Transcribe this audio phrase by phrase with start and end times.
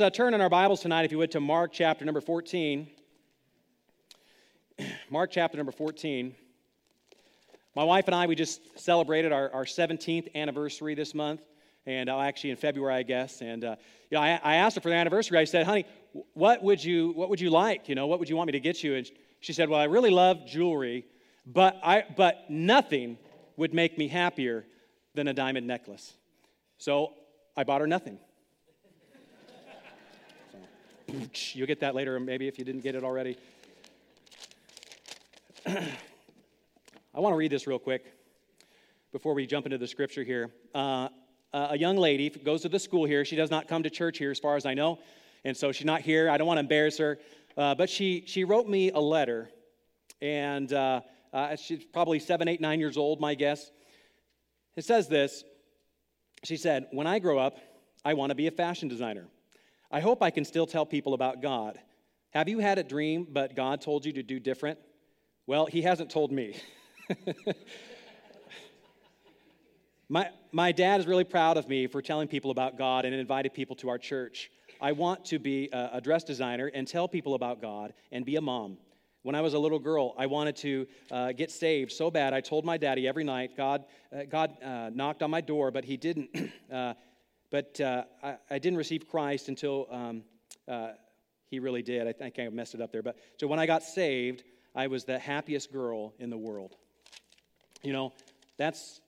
[0.00, 2.88] Uh, turn in our Bibles tonight, if you would, to Mark chapter number 14.
[5.08, 6.34] Mark chapter number 14.
[7.76, 11.42] My wife and I, we just celebrated our, our 17th anniversary this month,
[11.86, 13.40] and uh, actually in February, I guess.
[13.40, 13.76] And uh,
[14.10, 15.38] you know, I, I, asked her for the anniversary.
[15.38, 15.86] I said, "Honey,
[16.32, 17.88] what would you what would you like?
[17.88, 19.08] You know, what would you want me to get you?" And
[19.38, 21.06] she said, "Well, I really love jewelry,
[21.46, 23.16] but I but nothing
[23.56, 24.66] would make me happier
[25.14, 26.14] than a diamond necklace."
[26.78, 27.12] So
[27.56, 28.18] I bought her nothing.
[31.52, 33.36] You'll get that later, maybe if you didn't get it already.
[35.66, 38.04] I want to read this real quick
[39.12, 40.50] before we jump into the scripture here.
[40.74, 41.08] Uh,
[41.52, 43.24] a young lady goes to the school here.
[43.24, 44.98] She does not come to church here, as far as I know,
[45.44, 46.28] and so she's not here.
[46.28, 47.18] I don't want to embarrass her,
[47.56, 49.50] uh, but she she wrote me a letter,
[50.20, 53.70] and uh, uh she's probably seven, eight, nine years old, my guess.
[54.76, 55.44] It says this.
[56.42, 57.58] She said, "When I grow up,
[58.04, 59.28] I want to be a fashion designer."
[59.94, 61.78] I hope I can still tell people about God.
[62.30, 64.80] Have you had a dream, but God told you to do different?
[65.46, 66.56] Well, He hasn't told me.
[70.08, 73.54] my, my dad is really proud of me for telling people about God and invited
[73.54, 74.50] people to our church.
[74.80, 78.40] I want to be a, dress designer and tell people about God and be a
[78.40, 78.78] mom.
[79.22, 82.34] When I was a little girl, I wanted to uh, get saved so bad.
[82.34, 85.84] I told my daddy every night, God, uh, God uh, knocked on my door, but
[85.84, 86.30] he didn't.
[87.54, 90.24] But uh, I, I, didn't receive Christ until um,
[90.66, 90.88] uh,
[91.46, 92.08] he really did.
[92.08, 93.00] I think I messed it up there.
[93.00, 94.42] But so when I got saved,
[94.74, 96.74] I was the happiest girl in the world.
[97.84, 98.12] You know,
[98.56, 99.00] that's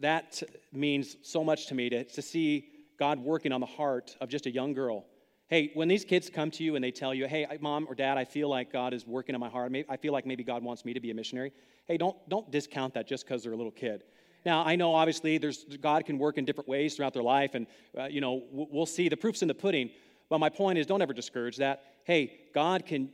[0.00, 0.42] that
[0.72, 4.46] means so much to me to, to see God working on the heart of just
[4.46, 5.04] a young girl.
[5.46, 8.18] Hey, when these kids come to you and they tell you, hey, mom or dad,
[8.18, 9.72] I feel like God is working in my heart.
[9.88, 11.52] I feel like maybe God wants me to be a missionary.
[11.86, 14.02] Hey, don't, don't discount that just because they're a little kid.
[14.46, 17.66] Now, I know obviously there's, God can work in different ways throughout their life, and,
[17.98, 19.08] uh, you know, we'll see.
[19.08, 19.90] The proof's in the pudding.
[20.30, 21.82] But my point is, don't ever discourage that.
[22.04, 23.10] Hey, God can,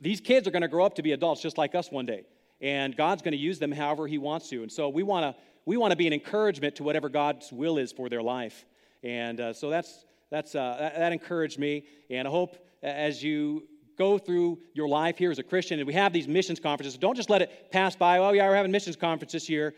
[0.00, 2.22] these kids are going to grow up to be adults just like us one day.
[2.60, 4.62] And God's going to use them however He wants to.
[4.62, 7.76] And so we want to we want to be an encouragement to whatever God's will
[7.76, 8.64] is for their life.
[9.02, 11.84] And uh, so that's, that's, uh, that, that encouraged me.
[12.08, 13.64] And I hope as you
[13.98, 17.16] go through your life here as a Christian, and we have these missions conferences, don't
[17.16, 18.16] just let it pass by.
[18.18, 19.74] Oh, yeah, we're having missions conference this year.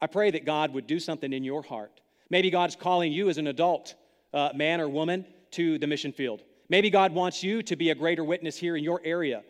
[0.00, 2.00] I pray that God would do something in your heart.
[2.30, 3.94] Maybe God's calling you as an adult
[4.32, 6.42] uh, man or woman to the mission field.
[6.68, 9.42] Maybe God wants you to be a greater witness here in your area.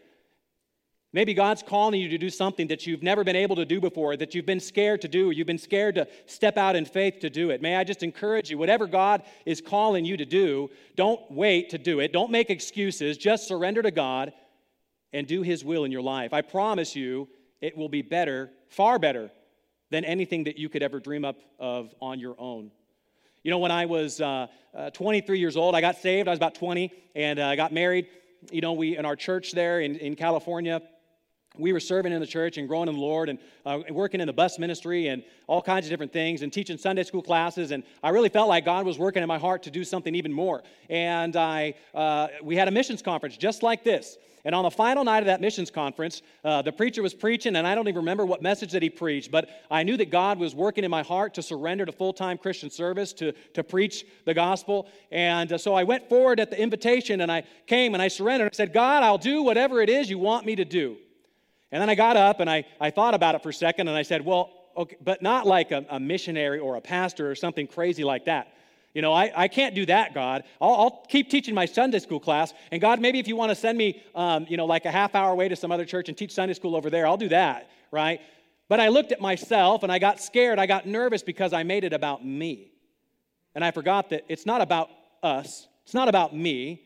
[1.12, 4.16] Maybe God's calling you to do something that you've never been able to do before,
[4.16, 7.20] that you've been scared to do, or you've been scared to step out in faith
[7.20, 7.62] to do it.
[7.62, 11.78] May I just encourage you, whatever God is calling you to do, don't wait to
[11.78, 12.12] do it.
[12.12, 13.16] Don't make excuses.
[13.16, 14.32] Just surrender to God
[15.12, 16.32] and do His will in your life.
[16.32, 17.28] I promise you,
[17.60, 19.30] it will be better, far better
[19.94, 22.72] than anything that you could ever dream up of on your own.
[23.44, 26.26] You know, when I was uh, uh, 23 years old, I got saved.
[26.26, 28.08] I was about 20, and uh, I got married.
[28.50, 30.82] You know, we in our church there in, in California,
[31.56, 34.26] we were serving in the church and growing in the Lord and uh, working in
[34.26, 37.70] the bus ministry and all kinds of different things and teaching Sunday school classes.
[37.70, 40.32] And I really felt like God was working in my heart to do something even
[40.32, 40.62] more.
[40.90, 44.16] And I, uh, we had a missions conference just like this.
[44.46, 47.66] And on the final night of that missions conference, uh, the preacher was preaching, and
[47.66, 50.54] I don't even remember what message that he preached, but I knew that God was
[50.54, 54.34] working in my heart to surrender to full time Christian service, to, to preach the
[54.34, 54.88] gospel.
[55.10, 58.52] And uh, so I went forward at the invitation and I came and I surrendered.
[58.52, 60.98] I said, God, I'll do whatever it is you want me to do.
[61.72, 63.96] And then I got up and I, I thought about it for a second and
[63.96, 67.66] I said, well, okay, but not like a, a missionary or a pastor or something
[67.66, 68.52] crazy like that.
[68.94, 70.44] You know, I, I can't do that, God.
[70.60, 72.54] I'll, I'll, keep teaching my Sunday school class.
[72.70, 75.16] And God, maybe if you want to send me, um, you know, like a half
[75.16, 77.70] hour away to some other church and teach Sunday school over there, I'll do that,
[77.90, 78.20] right?
[78.68, 80.60] But I looked at myself and I got scared.
[80.60, 82.70] I got nervous because I made it about me.
[83.56, 84.90] And I forgot that it's not about
[85.24, 86.82] us, it's not about me,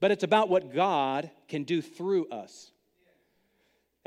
[0.00, 2.72] but it's about what God can do through us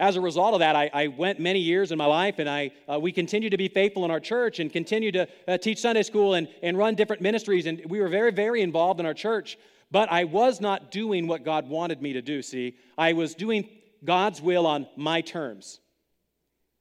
[0.01, 2.71] as a result of that, I, I, went many years in my life, and I,
[2.91, 6.01] uh, we continued to be faithful in our church and continued to uh, teach Sunday
[6.01, 7.67] school and, and run different ministries.
[7.67, 9.59] And we were very, very involved in our church.
[9.91, 12.77] But I was not doing what God wanted me to do, see.
[12.97, 13.69] I was doing
[14.03, 15.79] God's will on my terms.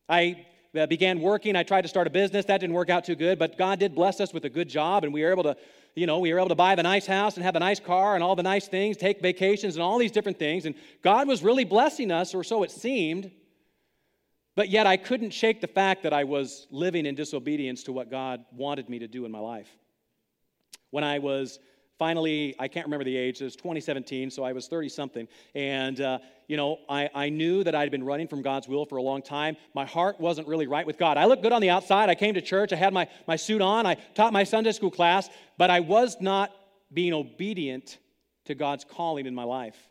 [0.08, 1.56] I uh, began working.
[1.56, 2.46] I tried to start a business.
[2.46, 5.04] That didn't work out too good, but God did bless us with a good job,
[5.04, 5.56] and we were able to
[6.00, 8.14] you know, we were able to buy the nice house and have the nice car
[8.14, 10.64] and all the nice things, take vacations and all these different things.
[10.64, 13.30] And God was really blessing us, or so it seemed.
[14.56, 18.10] But yet I couldn't shake the fact that I was living in disobedience to what
[18.10, 19.68] God wanted me to do in my life.
[20.88, 21.58] When I was
[22.00, 25.28] finally, I can't remember the age, it was 2017, so I was 30 something.
[25.54, 26.18] And, uh,
[26.48, 29.20] you know, I, I knew that I'd been running from God's will for a long
[29.20, 29.54] time.
[29.74, 31.18] My heart wasn't really right with God.
[31.18, 32.08] I looked good on the outside.
[32.08, 32.72] I came to church.
[32.72, 33.84] I had my, my suit on.
[33.84, 36.50] I taught my Sunday school class, but I was not
[36.90, 37.98] being obedient
[38.46, 39.89] to God's calling in my life.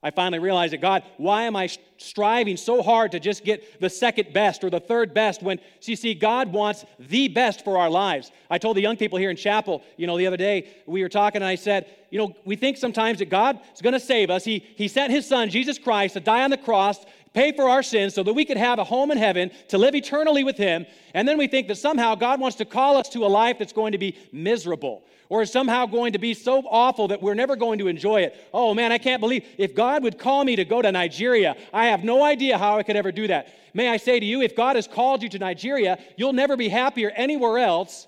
[0.00, 3.90] I finally realized that God, why am I striving so hard to just get the
[3.90, 7.90] second best or the third best when, you see, God wants the best for our
[7.90, 8.30] lives.
[8.48, 11.08] I told the young people here in chapel, you know, the other day, we were
[11.08, 14.30] talking and I said, you know, we think sometimes that God is going to save
[14.30, 14.44] us.
[14.44, 17.04] He, he sent his son, Jesus Christ, to die on the cross,
[17.34, 19.96] pay for our sins so that we could have a home in heaven to live
[19.96, 20.86] eternally with him.
[21.12, 23.72] And then we think that somehow God wants to call us to a life that's
[23.72, 27.56] going to be miserable or is somehow going to be so awful that we're never
[27.56, 28.48] going to enjoy it.
[28.52, 31.86] Oh man, I can't believe if God would call me to go to Nigeria, I
[31.86, 33.48] have no idea how I could ever do that.
[33.74, 36.68] May I say to you, if God has called you to Nigeria, you'll never be
[36.68, 38.06] happier anywhere else.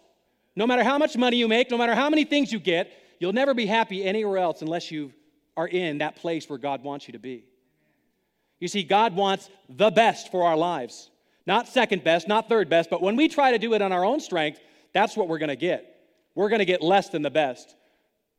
[0.57, 3.33] No matter how much money you make, no matter how many things you get, you'll
[3.33, 5.13] never be happy anywhere else unless you
[5.57, 7.45] are in that place where God wants you to be.
[8.59, 11.11] You see, God wants the best for our lives.
[11.47, 14.05] Not second best, not third best, but when we try to do it on our
[14.05, 14.61] own strength,
[14.93, 16.00] that's what we're going to get
[16.35, 17.77] we're going to get less than the best.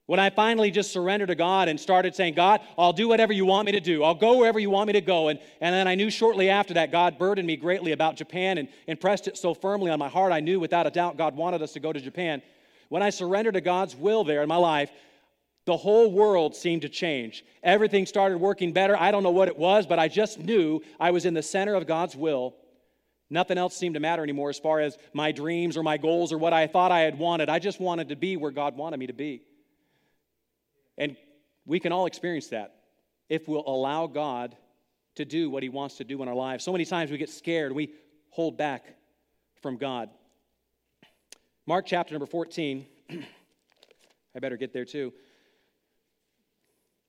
[0.07, 3.45] When I finally just surrendered to God and started saying, God, I'll do whatever you
[3.45, 4.03] want me to do.
[4.03, 5.29] I'll go wherever you want me to go.
[5.29, 8.67] And, and then I knew shortly after that, God burdened me greatly about Japan and
[8.87, 10.33] impressed it so firmly on my heart.
[10.33, 12.41] I knew without a doubt God wanted us to go to Japan.
[12.89, 14.91] When I surrendered to God's will there in my life,
[15.65, 17.45] the whole world seemed to change.
[17.63, 18.97] Everything started working better.
[18.99, 21.75] I don't know what it was, but I just knew I was in the center
[21.75, 22.55] of God's will
[23.31, 26.37] Nothing else seemed to matter anymore as far as my dreams or my goals or
[26.37, 27.47] what I thought I had wanted.
[27.47, 29.41] I just wanted to be where God wanted me to be.
[30.97, 31.15] And
[31.65, 32.75] we can all experience that
[33.29, 34.57] if we'll allow God
[35.15, 36.65] to do what He wants to do in our lives.
[36.65, 37.93] So many times we get scared, we
[38.31, 38.83] hold back
[39.61, 40.09] from God.
[41.65, 42.85] Mark chapter number 14.
[44.35, 45.13] I better get there too.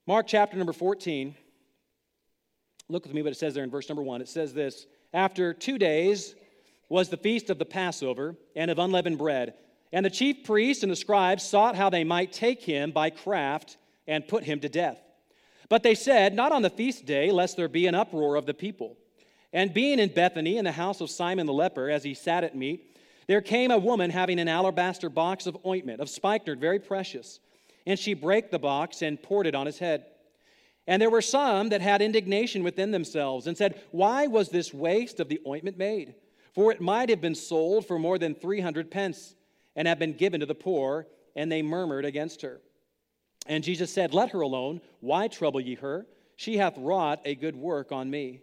[0.07, 1.35] Mark chapter number 14.
[2.89, 4.21] Look with me what it says there in verse number 1.
[4.21, 6.35] It says this after two days
[6.88, 9.55] was the feast of the Passover and of unleavened bread.
[9.93, 13.76] And the chief priests and the scribes sought how they might take him by craft
[14.06, 14.99] and put him to death.
[15.69, 18.55] But they said, Not on the feast day, lest there be an uproar of the
[18.55, 18.97] people.
[19.53, 22.56] And being in Bethany, in the house of Simon the leper, as he sat at
[22.56, 27.38] meat, there came a woman having an alabaster box of ointment, of spikenard, very precious.
[27.87, 30.05] And she brake the box and poured it on his head.
[30.87, 35.20] And there were some that had indignation within themselves and said, Why was this waste
[35.20, 36.14] of the ointment made?
[36.55, 39.34] For it might have been sold for more than 300 pence
[39.76, 41.06] and have been given to the poor.
[41.34, 42.61] And they murmured against her.
[43.46, 44.81] And Jesus said, Let her alone.
[45.00, 46.06] Why trouble ye her?
[46.37, 48.40] She hath wrought a good work on me.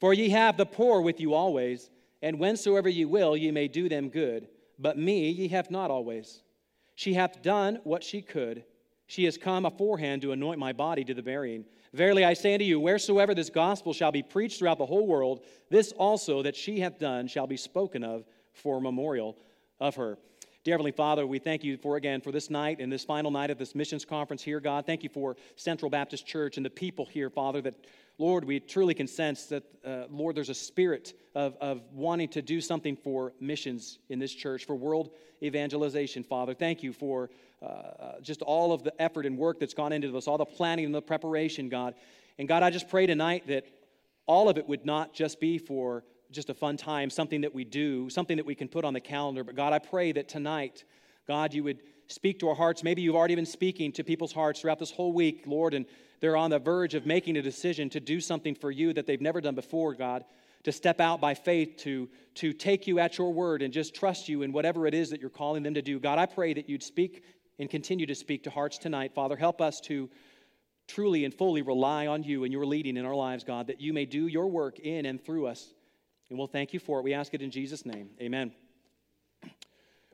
[0.00, 1.90] For ye have the poor with you always,
[2.22, 4.48] and whensoever ye will, ye may do them good.
[4.78, 6.42] But me ye have not always.
[6.94, 8.64] She hath done what she could.
[9.06, 11.64] She is come aforehand to anoint my body to the burying.
[11.94, 15.44] Verily I say unto you, wheresoever this gospel shall be preached throughout the whole world,
[15.70, 18.24] this also that she hath done shall be spoken of
[18.54, 19.36] for memorial
[19.78, 20.16] of her.
[20.64, 23.50] Dear Heavenly Father, we thank you for again for this night and this final night
[23.50, 24.86] of this missions conference here, God.
[24.86, 27.74] Thank you for Central Baptist Church and the people here, Father, that,
[28.16, 32.42] Lord, we truly can sense that, uh, Lord, there's a spirit of, of wanting to
[32.42, 35.10] do something for missions in this church, for world
[35.42, 36.54] evangelization, Father.
[36.54, 37.28] Thank you for
[37.62, 40.44] uh, uh, just all of the effort and work that's gone into this, all the
[40.44, 41.94] planning and the preparation, God.
[42.38, 43.64] And God, I just pray tonight that
[44.26, 47.64] all of it would not just be for just a fun time, something that we
[47.64, 49.44] do, something that we can put on the calendar.
[49.44, 50.84] But God, I pray that tonight,
[51.28, 51.78] God, you would
[52.08, 52.82] speak to our hearts.
[52.82, 55.86] Maybe you've already been speaking to people's hearts throughout this whole week, Lord, and
[56.20, 59.20] they're on the verge of making a decision to do something for you that they've
[59.20, 60.24] never done before, God,
[60.64, 64.28] to step out by faith, to, to take you at your word and just trust
[64.28, 65.98] you in whatever it is that you're calling them to do.
[65.98, 67.24] God, I pray that you'd speak
[67.58, 69.14] and continue to speak to hearts tonight.
[69.14, 70.10] Father, help us to
[70.88, 73.92] truly and fully rely on you and your leading in our lives, God, that you
[73.92, 75.74] may do your work in and through us.
[76.28, 77.02] And we'll thank you for it.
[77.02, 78.10] We ask it in Jesus' name.
[78.20, 78.52] Amen.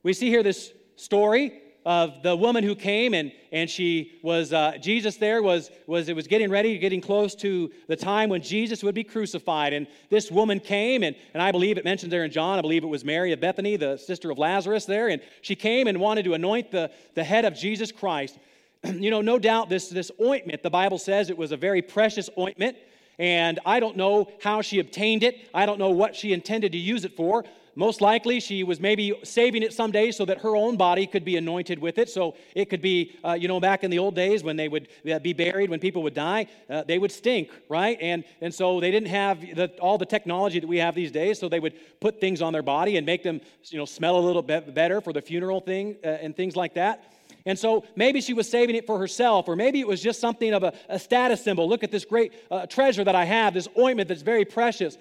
[0.02, 4.76] We see here this story of the woman who came and, and she was uh,
[4.78, 8.82] jesus there was, was it was getting ready getting close to the time when jesus
[8.82, 12.30] would be crucified and this woman came and, and i believe it mentioned there in
[12.30, 15.54] john i believe it was mary of bethany the sister of lazarus there and she
[15.54, 18.38] came and wanted to anoint the, the head of jesus christ
[18.84, 22.28] you know no doubt this, this ointment the bible says it was a very precious
[22.36, 22.76] ointment
[23.18, 25.48] and I don't know how she obtained it.
[25.52, 27.44] I don't know what she intended to use it for.
[27.78, 31.36] Most likely, she was maybe saving it someday so that her own body could be
[31.36, 32.08] anointed with it.
[32.08, 34.88] So it could be, uh, you know, back in the old days when they would
[35.08, 37.96] uh, be buried, when people would die, uh, they would stink, right?
[38.00, 41.38] And, and so they didn't have the, all the technology that we have these days.
[41.38, 44.24] So they would put things on their body and make them, you know, smell a
[44.26, 47.12] little bit better for the funeral thing uh, and things like that.
[47.46, 50.52] And so maybe she was saving it for herself, or maybe it was just something
[50.52, 51.68] of a, a status symbol.
[51.68, 54.98] Look at this great uh, treasure that I have, this ointment that's very precious.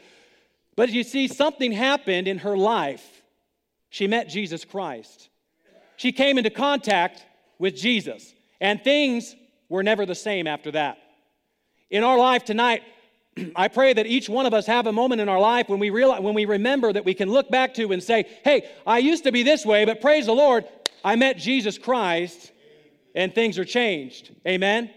[0.77, 3.23] But you see, something happened in her life.
[3.89, 5.27] She met Jesus Christ.
[5.97, 7.25] She came into contact
[7.57, 9.35] with Jesus, and things
[9.69, 10.99] we're never the same after that.
[11.89, 12.83] In our life tonight,
[13.55, 15.89] I pray that each one of us have a moment in our life when we
[15.89, 19.23] realize, when we remember that we can look back to and say, "Hey, I used
[19.23, 20.65] to be this way, but praise the Lord,
[21.03, 22.51] I met Jesus Christ
[23.15, 24.91] and things are changed." Amen.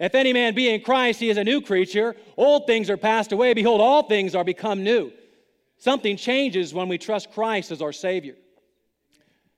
[0.00, 2.16] If any man be in Christ, he is a new creature.
[2.36, 3.52] Old things are passed away.
[3.52, 5.12] Behold, all things are become new.
[5.78, 8.34] Something changes when we trust Christ as our Savior.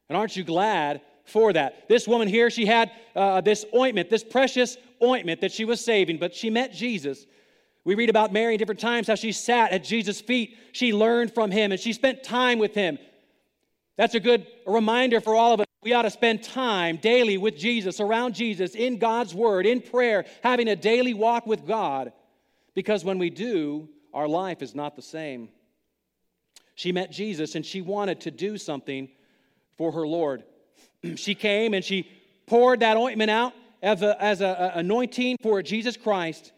[0.08, 1.88] And aren't you glad for that?
[1.88, 6.18] This woman here, she had uh, this ointment, this precious ointment that she was saving,
[6.18, 7.26] but she met Jesus.
[7.84, 10.58] We read about Mary different times how she sat at Jesus' feet.
[10.72, 12.98] She learned from him and she spent time with him.
[13.96, 15.66] That's a good reminder for all of us.
[15.82, 20.26] We ought to spend time daily with Jesus, around Jesus, in God's Word, in prayer,
[20.42, 22.12] having a daily walk with God.
[22.74, 25.48] Because when we do, our life is not the same.
[26.80, 29.10] She met Jesus and she wanted to do something
[29.76, 30.44] for her Lord.
[31.16, 32.10] she came and she
[32.46, 34.00] poured that ointment out as
[34.40, 36.52] an anointing for Jesus Christ.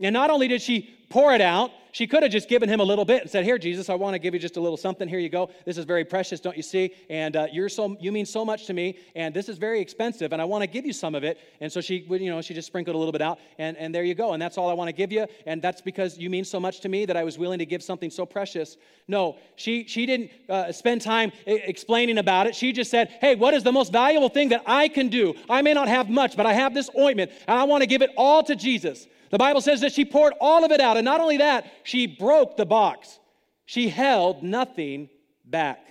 [0.00, 2.84] And not only did she pour it out, she could have just given him a
[2.84, 5.08] little bit and said, Here, Jesus, I want to give you just a little something.
[5.08, 5.50] Here you go.
[5.64, 6.92] This is very precious, don't you see?
[7.08, 10.32] And uh, you're so, you mean so much to me, and this is very expensive,
[10.32, 11.38] and I want to give you some of it.
[11.60, 14.04] And so she, you know, she just sprinkled a little bit out, and, and there
[14.04, 14.32] you go.
[14.32, 15.26] And that's all I want to give you.
[15.46, 17.82] And that's because you mean so much to me that I was willing to give
[17.82, 18.76] something so precious.
[19.08, 22.54] No, she, she didn't uh, spend time explaining about it.
[22.54, 25.34] She just said, Hey, what is the most valuable thing that I can do?
[25.48, 28.02] I may not have much, but I have this ointment, and I want to give
[28.02, 29.06] it all to Jesus.
[29.30, 30.96] The Bible says that she poured all of it out.
[30.96, 33.18] And not only that, she broke the box,
[33.64, 35.08] she held nothing
[35.44, 35.86] back.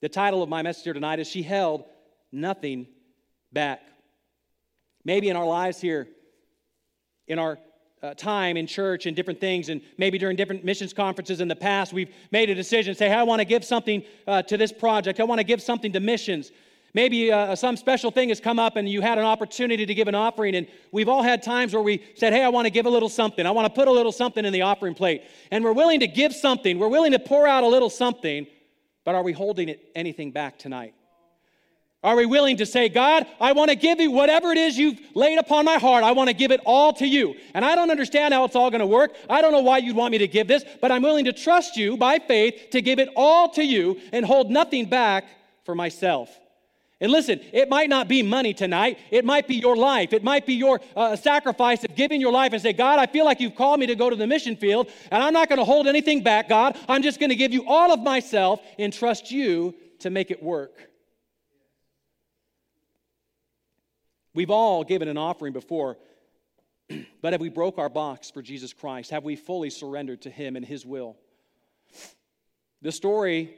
[0.00, 1.84] The title of my message here tonight is She Held
[2.30, 2.86] Nothing
[3.52, 3.80] Back.
[5.04, 6.06] Maybe in our lives here,
[7.26, 7.58] in our
[8.00, 11.56] uh, time in church and different things, and maybe during different missions conferences in the
[11.56, 14.70] past, we've made a decision say, hey, I want to give something uh, to this
[14.70, 15.18] project.
[15.18, 16.52] I want to give something to missions.
[16.98, 20.08] Maybe uh, some special thing has come up and you had an opportunity to give
[20.08, 20.56] an offering.
[20.56, 23.08] And we've all had times where we said, Hey, I want to give a little
[23.08, 23.46] something.
[23.46, 25.22] I want to put a little something in the offering plate.
[25.52, 26.76] And we're willing to give something.
[26.76, 28.48] We're willing to pour out a little something.
[29.04, 30.92] But are we holding it, anything back tonight?
[32.02, 34.98] Are we willing to say, God, I want to give you whatever it is you've
[35.14, 36.02] laid upon my heart.
[36.02, 37.36] I want to give it all to you.
[37.54, 39.14] And I don't understand how it's all going to work.
[39.30, 41.76] I don't know why you'd want me to give this, but I'm willing to trust
[41.76, 45.26] you by faith to give it all to you and hold nothing back
[45.64, 46.36] for myself.
[47.00, 48.98] And listen, it might not be money tonight.
[49.12, 50.12] It might be your life.
[50.12, 53.24] It might be your uh, sacrifice of giving your life and say, God, I feel
[53.24, 55.64] like you've called me to go to the mission field, and I'm not going to
[55.64, 56.76] hold anything back, God.
[56.88, 60.42] I'm just going to give you all of myself and trust you to make it
[60.42, 60.72] work.
[64.34, 65.98] We've all given an offering before,
[67.22, 69.10] but have we broke our box for Jesus Christ?
[69.12, 71.16] Have we fully surrendered to Him and His will?
[72.82, 73.54] The story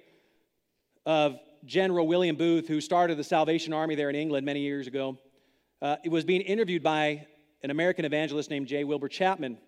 [1.07, 5.19] of General William Booth, who started the Salvation Army there in England many years ago,
[5.83, 7.27] uh, was being interviewed by
[7.63, 8.85] an American evangelist named J.
[8.85, 9.59] Wilbur Chapman.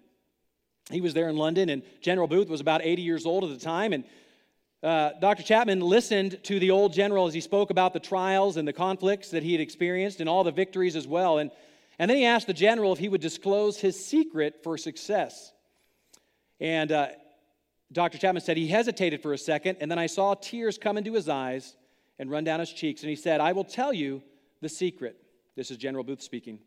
[0.91, 3.65] He was there in London, and General Booth was about 80 years old at the
[3.65, 3.93] time.
[3.93, 4.05] And
[4.83, 5.43] uh, Dr.
[5.43, 9.31] Chapman listened to the old general as he spoke about the trials and the conflicts
[9.31, 11.39] that he had experienced and all the victories as well.
[11.39, 11.51] And,
[11.99, 15.53] and then he asked the general if he would disclose his secret for success.
[16.59, 17.09] And uh,
[17.93, 18.19] Dr.
[18.19, 21.29] Chapman said he hesitated for a second, and then I saw tears come into his
[21.29, 21.77] eyes
[22.23, 23.03] and run down his cheeks.
[23.03, 24.23] And he said, I will tell you
[24.61, 25.17] the secret.
[25.57, 26.61] This is General Booth speaking.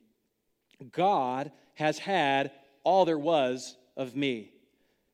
[0.92, 2.52] God has had
[2.84, 4.52] all there was of me.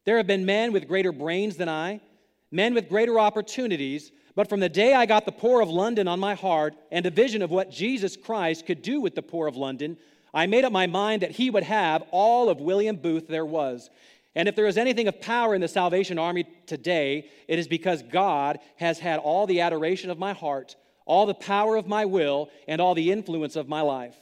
[0.04, 2.02] There have been men with greater brains than I,
[2.50, 6.20] men with greater opportunities, but from the day I got the poor of London on
[6.20, 9.56] my heart and a vision of what Jesus Christ could do with the poor of
[9.56, 9.96] London,
[10.34, 13.92] I made up my mind that he would have all of William Booth there was.
[14.36, 18.02] And if there is anything of power in the Salvation Army today, it is because
[18.02, 22.50] God has had all the adoration of my heart, all the power of my will,
[22.68, 24.16] and all the influence of my life.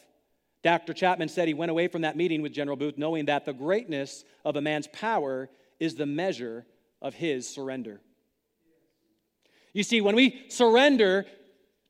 [0.64, 0.94] Dr.
[0.94, 4.24] Chapman said he went away from that meeting with General Booth knowing that the greatness
[4.44, 5.50] of a man's power
[5.80, 6.66] is the measure
[7.02, 8.02] of his surrender.
[9.74, 11.26] You see, when we surrender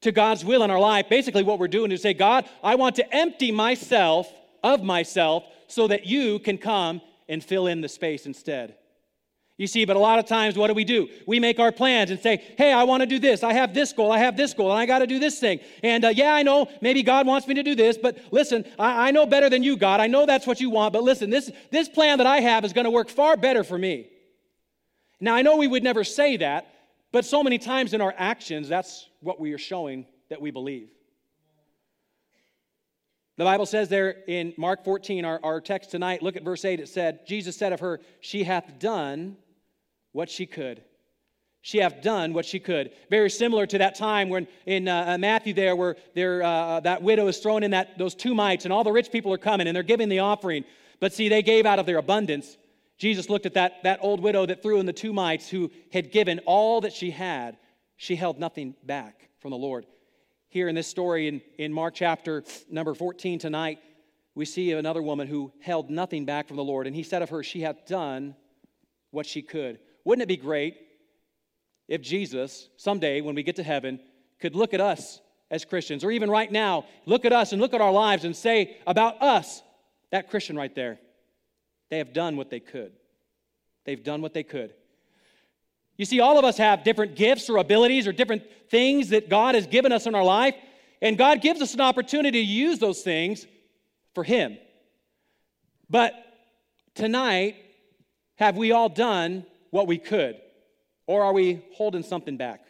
[0.02, 2.98] to God's will in our life, basically what we're doing is say, God, I want
[2.98, 4.32] to empty myself
[4.64, 8.76] of myself so that you can come and fill in the space instead.
[9.60, 11.10] You see, but a lot of times, what do we do?
[11.28, 13.44] We make our plans and say, hey, I want to do this.
[13.44, 14.10] I have this goal.
[14.10, 15.60] I have this goal, and I got to do this thing.
[15.84, 19.10] And uh, yeah, I know maybe God wants me to do this, but listen, I,
[19.10, 20.00] I know better than you, God.
[20.00, 22.72] I know that's what you want, but listen, this, this plan that I have is
[22.72, 24.08] going to work far better for me.
[25.20, 26.74] Now, I know we would never say that,
[27.12, 30.90] but so many times in our actions, that's what we are showing that we believe.
[33.40, 36.82] The Bible says there in Mark 14, our, our text tonight, look at verse 8.
[36.82, 39.38] It said, Jesus said of her, She hath done
[40.12, 40.84] what she could.
[41.62, 42.92] she hath done what she could.
[43.10, 47.02] Very similar to that time when in uh, uh, Matthew there, where there, uh, that
[47.02, 49.68] widow is thrown in that, those two mites, and all the rich people are coming
[49.68, 50.66] and they're giving the offering.
[51.00, 52.58] But see, they gave out of their abundance.
[52.98, 56.12] Jesus looked at that, that old widow that threw in the two mites who had
[56.12, 57.56] given all that she had.
[57.96, 59.86] She held nothing back from the Lord.
[60.50, 63.80] Here in this story in, in Mark chapter number 14 tonight,
[64.34, 66.88] we see another woman who held nothing back from the Lord.
[66.88, 68.36] And he said of her, She hath done
[69.12, 69.80] what she could.
[70.06, 70.78] Wouldn't it be great
[71.88, 74.00] if Jesus, someday when we get to heaven,
[74.40, 75.20] could look at us
[75.52, 78.36] as Christians, or even right now, look at us and look at our lives and
[78.36, 79.62] say about us,
[80.12, 81.00] that Christian right there,
[81.90, 82.94] they have done what they could.
[83.86, 84.74] They've done what they could.
[86.00, 89.56] You see, all of us have different gifts or abilities or different things that God
[89.56, 90.56] has given us in our life,
[91.02, 93.46] and God gives us an opportunity to use those things
[94.16, 94.58] for Him.
[95.90, 96.14] But
[96.96, 97.58] tonight,
[98.36, 100.38] have we all done what we could?
[101.06, 102.62] Or are we holding something back?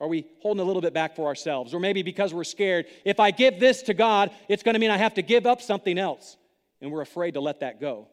[0.00, 1.74] Are we holding a little bit back for ourselves?
[1.74, 4.90] Or maybe because we're scared, if I give this to God, it's going to mean
[4.90, 6.38] I have to give up something else.
[6.80, 8.08] And we're afraid to let that go.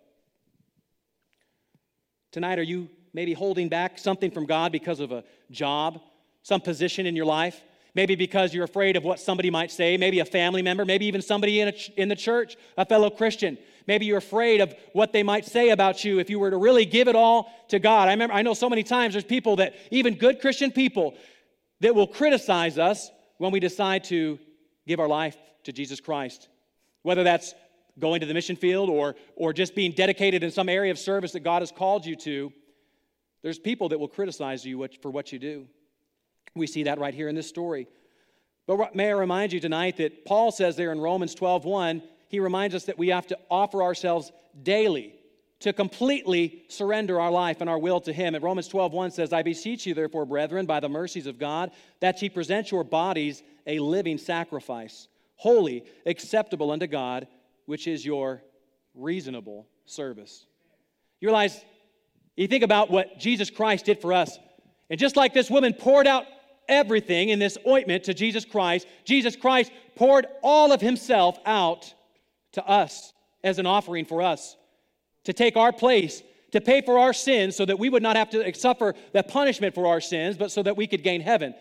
[2.33, 5.99] Tonight, are you maybe holding back something from God because of a job,
[6.43, 7.61] some position in your life?
[7.95, 11.21] Maybe because you're afraid of what somebody might say, maybe a family member, maybe even
[11.21, 13.57] somebody in, a, in the church, a fellow Christian.
[13.87, 16.85] Maybe you're afraid of what they might say about you if you were to really
[16.85, 18.07] give it all to God.
[18.07, 21.15] I remember I know so many times there's people that even good Christian people
[21.81, 24.37] that will criticize us when we decide to
[24.87, 26.49] give our life to Jesus Christ.
[27.01, 27.55] Whether that's
[27.97, 31.31] going to the mission field or or just being dedicated in some area of service
[31.31, 32.53] that God has called you to,
[33.41, 35.67] there's people that will criticize you for what you do.
[36.55, 37.87] We see that right here in this story.
[38.67, 42.75] But may I remind you tonight that Paul says there in Romans 12:1 he reminds
[42.75, 44.31] us that we have to offer ourselves
[44.61, 45.15] daily
[45.59, 48.35] to completely surrender our life and our will to him.
[48.35, 51.71] And Romans 12, 1 says, I beseech you, therefore, brethren, by the mercies of God,
[51.99, 57.27] that ye present your bodies a living sacrifice, holy, acceptable unto God,
[57.65, 58.41] which is your
[58.95, 60.45] reasonable service.
[61.19, 61.63] You realize,
[62.41, 64.37] you think about what Jesus Christ did for us.
[64.89, 66.25] And just like this woman poured out
[66.69, 71.93] everything in this ointment to Jesus Christ, Jesus Christ poured all of himself out
[72.53, 73.11] to us
[73.43, 74.55] as an offering for us,
[75.25, 78.29] to take our place, to pay for our sins so that we would not have
[78.29, 81.53] to suffer the punishment for our sins, but so that we could gain heaven.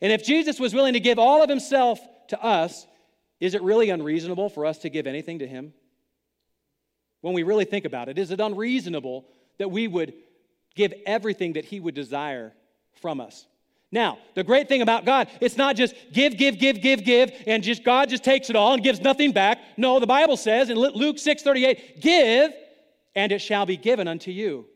[0.00, 2.86] And if Jesus was willing to give all of himself to us,
[3.40, 5.72] is it really unreasonable for us to give anything to him?
[7.20, 9.26] When we really think about it, is it unreasonable
[9.58, 10.14] that we would
[10.74, 12.52] give everything that he would desire
[13.00, 13.46] from us?
[13.94, 17.62] Now, the great thing about God, it's not just give, give, give, give, give, and
[17.62, 19.60] just God just takes it all and gives nothing back.
[19.76, 22.52] No, the Bible says in Luke 6 38, give,
[23.14, 24.66] and it shall be given unto you.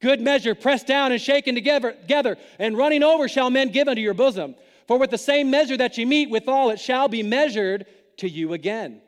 [0.00, 4.02] Good measure, pressed down and shaken together, together, and running over shall men give unto
[4.02, 4.56] your bosom.
[4.88, 8.54] For with the same measure that you meet withal, it shall be measured to you
[8.54, 9.00] again.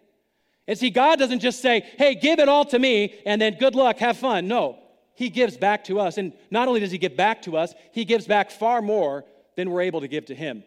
[0.69, 3.75] And see, God doesn't just say, hey, give it all to me, and then good
[3.75, 4.47] luck, have fun.
[4.47, 4.79] No,
[5.15, 6.19] He gives back to us.
[6.19, 9.25] And not only does He give back to us, He gives back far more
[9.57, 10.65] than we're able to give to Him.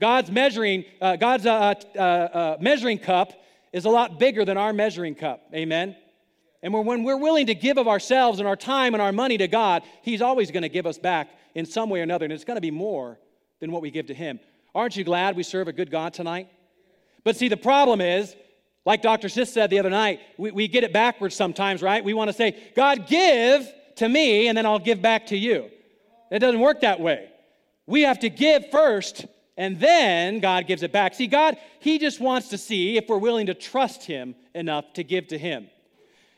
[0.00, 3.32] God's measuring, uh, God's uh, uh, uh, measuring cup
[3.72, 5.42] is a lot bigger than our measuring cup.
[5.54, 5.96] Amen.
[6.62, 9.48] And when we're willing to give of ourselves and our time and our money to
[9.48, 12.44] God, He's always going to give us back in some way or another, and it's
[12.44, 13.18] going to be more
[13.60, 14.40] than what we give to Him.
[14.74, 16.48] Aren't you glad we serve a good God tonight?
[17.24, 18.36] But see, the problem is,
[18.86, 19.28] like Dr.
[19.28, 22.02] Sis said the other night, we, we get it backwards sometimes, right?
[22.02, 25.68] We want to say, God, give to me, and then I'll give back to you.
[26.30, 27.28] It doesn't work that way.
[27.86, 31.14] We have to give first, and then God gives it back.
[31.14, 35.02] See, God, He just wants to see if we're willing to trust Him enough to
[35.02, 35.68] give to Him.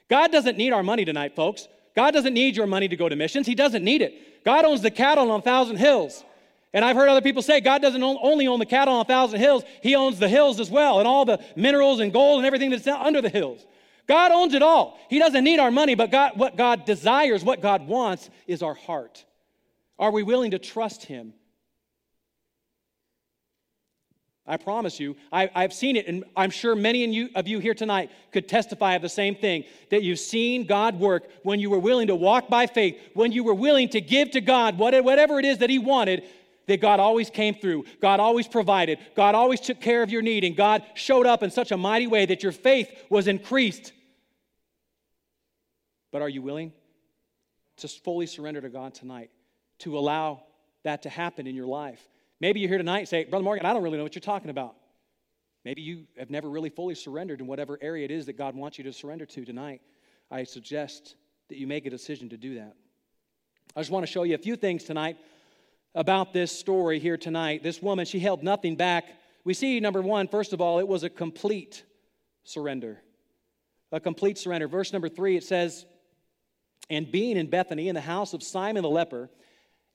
[0.09, 1.69] God doesn't need our money tonight, folks.
[1.95, 3.47] God doesn't need your money to go to missions.
[3.47, 4.45] He doesn't need it.
[4.45, 6.25] God owns the cattle on a thousand hills.
[6.73, 9.41] And I've heard other people say God doesn't only own the cattle on a thousand
[9.41, 12.71] hills, He owns the hills as well, and all the minerals and gold and everything
[12.71, 13.65] that's under the hills.
[14.07, 14.99] God owns it all.
[15.11, 18.75] He doesn't need our money, but God, what God desires, what God wants, is our
[18.75, 19.25] heart.
[19.99, 21.35] Are we willing to trust Him
[24.49, 27.75] I promise you, I, have seen it, and I'm sure many you, of you here
[27.75, 31.79] tonight could testify of the same thing that you've seen God work when you were
[31.79, 35.45] willing to walk by faith, when you were willing to give to God whatever it
[35.45, 36.25] is that He wanted,
[36.69, 37.85] that God always came through.
[38.01, 38.99] God always provided.
[39.17, 42.07] God always took care of your need, and God showed up in such a mighty
[42.07, 43.93] way that your faith was increased.
[46.13, 46.73] But are you willing
[47.79, 49.31] to fully surrender to God tonight,
[49.81, 50.43] to allow
[50.85, 52.07] that to happen in your life?
[52.41, 54.51] Maybe you're here tonight and say, Brother Morgan, I don't really know what you're talking
[54.51, 54.77] about.
[55.65, 58.79] Maybe you have never really fully surrendered in whatever area it is that God wants
[58.79, 59.81] you to surrender to tonight.
[60.31, 61.17] I suggest
[61.49, 62.75] that you make a decision to do that.
[63.75, 65.17] I just want to show you a few things tonight
[65.99, 67.65] about this story here tonight.
[67.65, 69.09] This woman, she held nothing back.
[69.43, 71.85] We see, number one, first of all, it was a complete
[72.45, 73.03] surrender.
[73.91, 74.69] A complete surrender.
[74.69, 75.87] Verse number three, it says,
[76.89, 79.29] And being in Bethany in the house of Simon the leper,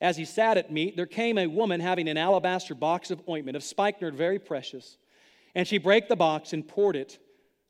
[0.02, 3.56] as he sat at meat, there came a woman having an alabaster box of ointment
[3.56, 4.98] of spikenard, very precious.
[5.56, 7.18] And she brake the box and poured it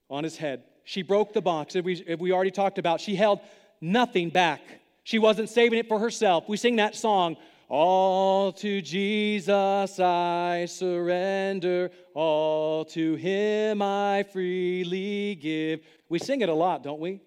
[0.09, 0.63] on his head.
[0.85, 2.99] She broke the box, as we, as we already talked about.
[2.99, 3.41] She held
[3.79, 4.61] nothing back.
[5.03, 6.45] She wasn't saving it for herself.
[6.49, 7.37] We sing that song,
[7.75, 15.79] All to Jesus I surrender, all to him I freely give.
[16.07, 17.19] We sing it a lot, don't we?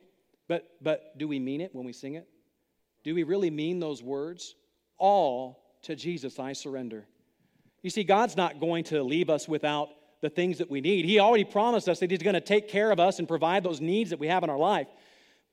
[0.47, 2.29] But, but do we mean it when we sing it?
[3.03, 4.55] Do we really mean those words?
[4.99, 7.09] All to Jesus I surrender.
[7.83, 9.89] You see, God's not going to leave us without
[10.21, 11.07] the things that we need.
[11.07, 13.81] He already promised us that He's going to take care of us and provide those
[13.81, 14.87] needs that we have in our life.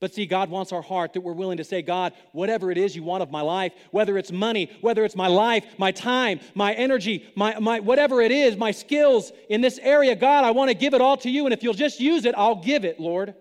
[0.04, 2.94] But see, God wants our heart that we're willing to say, God, whatever it is
[2.94, 6.74] you want of my life, whether it's money, whether it's my life, my time, my
[6.74, 10.74] energy, my, my whatever it is, my skills in this area, God, I want to
[10.76, 11.46] give it all to you.
[11.46, 13.34] And if you'll just use it, I'll give it, Lord.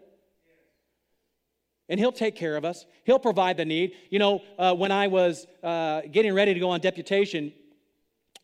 [1.88, 2.86] And He'll take care of us.
[3.02, 3.94] He'll provide the need.
[4.10, 7.52] You know, uh, when I was uh, getting ready to go on deputation,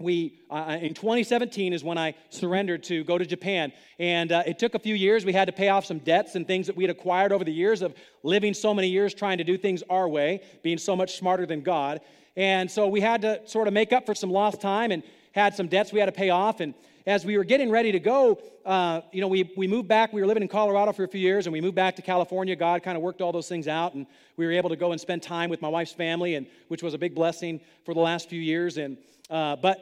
[0.00, 3.72] we uh, in 2017 is when i surrendered to go to japan.
[3.98, 5.24] And uh, it took a few years.
[5.24, 7.52] We had to pay off some debts and things that we had acquired over the
[7.52, 11.16] years of living so many years trying to do things our way being so much
[11.16, 12.00] smarter than god.
[12.36, 15.54] And so we had to sort of make up for some lost time and had
[15.56, 16.60] some debts we had to pay off.
[16.60, 20.12] And as we were getting ready to go uh, you know we, we moved back.
[20.12, 22.54] We were living in colorado for a few years and we moved back to california.
[22.54, 24.06] God kind of worked all those things out and
[24.36, 26.92] we were able to go and spend time with my wife's family and which was
[26.92, 28.76] a big blessing for the last few years.
[28.76, 28.98] And
[29.30, 29.78] uh, but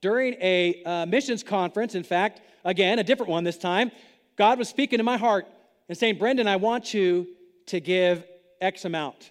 [0.00, 3.90] during a uh, missions conference, in fact, again, a different one this time,
[4.36, 5.46] God was speaking to my heart
[5.88, 7.28] and saying, Brendan, I want you
[7.66, 8.24] to give
[8.60, 9.30] X amount.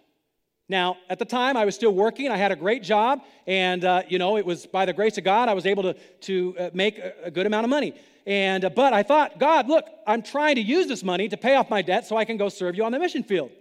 [0.70, 2.30] Now, at the time, I was still working.
[2.30, 5.26] I had a great job, and uh, you know, it was by the grace of
[5.26, 7.94] God I was able to to uh, make a, good amount of money.
[8.26, 11.56] And uh, but I thought, God, look, I'm trying to use this money to pay
[11.56, 13.52] off my debt so I can go serve you on the mission field.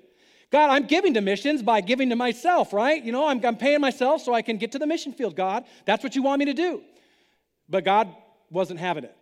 [0.51, 3.03] God, I'm giving to missions by giving to myself, right?
[3.03, 5.37] You know, I'm, I'm paying myself so I can get to the mission field.
[5.37, 6.83] God, that's what you want me to do.
[7.69, 8.15] But God
[8.51, 9.17] wasn't having it.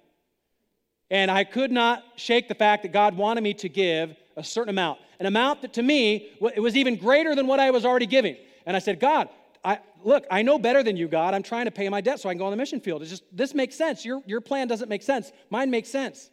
[1.10, 4.70] And I could not shake the fact that God wanted me to give a certain
[4.70, 8.06] amount, an amount that to me it was even greater than what I was already
[8.06, 8.36] giving.
[8.64, 9.28] And I said, God,
[9.64, 11.34] I, look, I know better than you, God.
[11.34, 13.02] I'm trying to pay my debt so I can go on the mission field.
[13.02, 14.04] It's just this makes sense.
[14.04, 15.32] Your, your plan doesn't make sense.
[15.50, 16.30] Mine makes sense.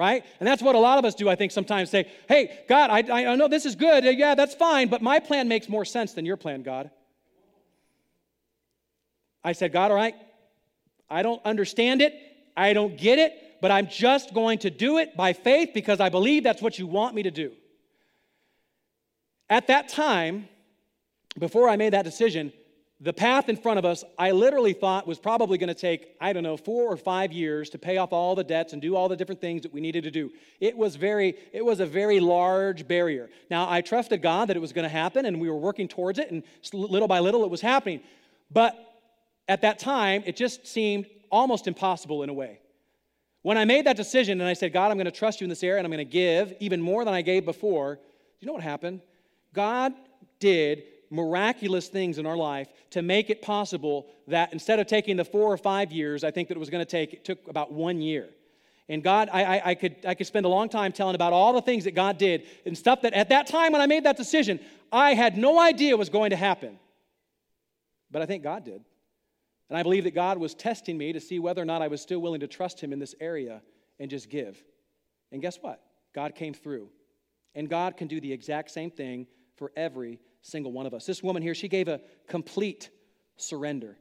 [0.00, 0.24] Right?
[0.38, 3.32] And that's what a lot of us do, I think, sometimes say, hey, God, I,
[3.32, 4.02] I know this is good.
[4.02, 6.90] Yeah, that's fine, but my plan makes more sense than your plan, God.
[9.44, 10.14] I said, God, all right,
[11.10, 12.14] I don't understand it,
[12.56, 16.08] I don't get it, but I'm just going to do it by faith because I
[16.08, 17.52] believe that's what you want me to do.
[19.50, 20.48] At that time,
[21.38, 22.54] before I made that decision,
[23.02, 26.34] the path in front of us, I literally thought was probably going to take, I
[26.34, 29.08] don't know, four or five years to pay off all the debts and do all
[29.08, 30.30] the different things that we needed to do.
[30.60, 33.30] It was very, it was a very large barrier.
[33.50, 36.18] Now, I trusted God that it was going to happen and we were working towards
[36.18, 36.42] it, and
[36.74, 38.00] little by little it was happening.
[38.50, 38.76] But
[39.48, 42.60] at that time, it just seemed almost impossible in a way.
[43.40, 45.48] When I made that decision and I said, God, I'm going to trust you in
[45.48, 47.98] this area and I'm going to give even more than I gave before,
[48.40, 49.00] you know what happened?
[49.54, 49.94] God
[50.38, 55.24] did miraculous things in our life to make it possible that instead of taking the
[55.24, 57.72] four or five years, I think that it was going to take, it took about
[57.72, 58.28] one year.
[58.88, 61.52] And God, I, I, I, could, I could spend a long time telling about all
[61.52, 64.16] the things that God did and stuff that at that time when I made that
[64.16, 66.78] decision, I had no idea was going to happen.
[68.10, 68.84] But I think God did.
[69.68, 72.00] And I believe that God was testing me to see whether or not I was
[72.00, 73.62] still willing to trust Him in this area
[74.00, 74.60] and just give.
[75.30, 75.80] And guess what?
[76.12, 76.88] God came through.
[77.54, 79.28] And God can do the exact same thing
[79.60, 81.04] for every single one of us.
[81.04, 82.88] This woman here, she gave a complete
[83.36, 83.98] surrender.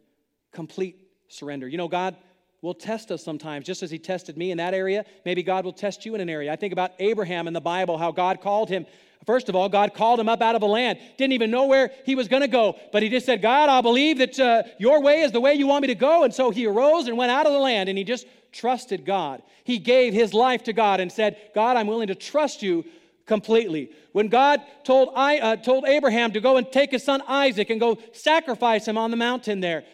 [0.54, 0.96] Complete
[1.28, 1.68] surrender.
[1.68, 2.16] You know, God
[2.62, 5.04] will test us sometimes, just as He tested me in that area.
[5.26, 6.52] Maybe God will test you in an area.
[6.52, 8.86] I think about Abraham in the Bible, how God called him
[9.26, 10.98] First of all, God called him up out of a land.
[11.18, 13.82] Didn't even know where he was going to go, but he just said, God, I'll
[13.82, 16.24] believe that uh, your way is the way you want me to go.
[16.24, 19.44] And so he arose and went out of the land and he just trusted God.
[19.66, 22.86] He gave his life to God and said, God, I'm willing to trust you
[23.30, 23.92] completely.
[24.12, 27.80] When God told, I, uh, told Abraham to go and take his son Isaac and
[27.80, 29.86] go sacrifice him on the mountain there,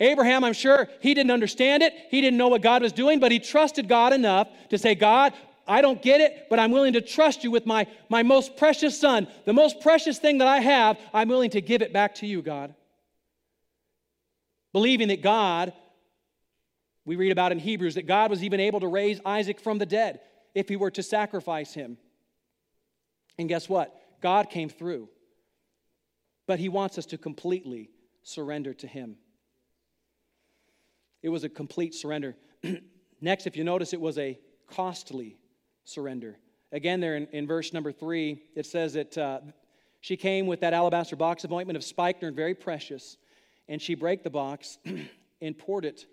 [0.00, 1.92] Abraham, I'm sure he didn't understand it.
[2.10, 5.34] He didn't know what God was doing, but he trusted God enough to say, God,
[5.66, 8.98] I don't get it, but I'm willing to trust you with my, my most precious
[8.98, 9.26] son.
[9.44, 12.40] The most precious thing that I have, I'm willing to give it back to you,
[12.40, 12.74] God.
[14.72, 15.72] Believing that God,
[17.04, 19.86] we read about in Hebrews, that God was even able to raise Isaac from the
[19.86, 20.20] dead
[20.54, 21.98] if he were to sacrifice him.
[23.38, 23.94] And guess what?
[24.20, 25.08] God came through.
[26.46, 27.90] But he wants us to completely
[28.22, 29.16] surrender to Him.
[31.22, 32.36] It was a complete surrender.
[33.20, 35.36] Next, if you notice, it was a costly
[35.84, 36.38] surrender.
[36.72, 39.40] Again, there in, in verse number three, it says that uh,
[40.00, 43.16] she came with that alabaster box of ointment of spikenard, very precious,
[43.68, 44.78] and she brake the box
[45.40, 46.06] and poured it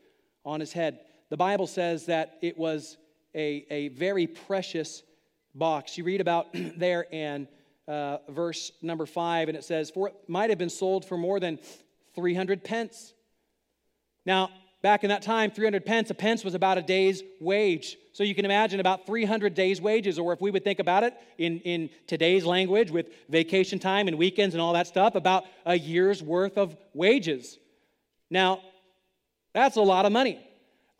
[0.43, 0.99] on his head.
[1.29, 2.97] The Bible says that it was
[3.33, 5.03] a, a very precious
[5.55, 5.97] box.
[5.97, 7.47] You read about there in
[7.87, 11.39] uh, verse number five, and it says, For it might have been sold for more
[11.39, 11.59] than
[12.15, 13.13] 300 pence.
[14.25, 14.49] Now,
[14.81, 17.97] back in that time, 300 pence, a pence was about a day's wage.
[18.13, 21.13] So you can imagine about 300 days' wages, or if we would think about it
[21.37, 25.77] in, in today's language with vacation time and weekends and all that stuff, about a
[25.77, 27.59] year's worth of wages.
[28.29, 28.61] Now,
[29.53, 30.39] that's a lot of money.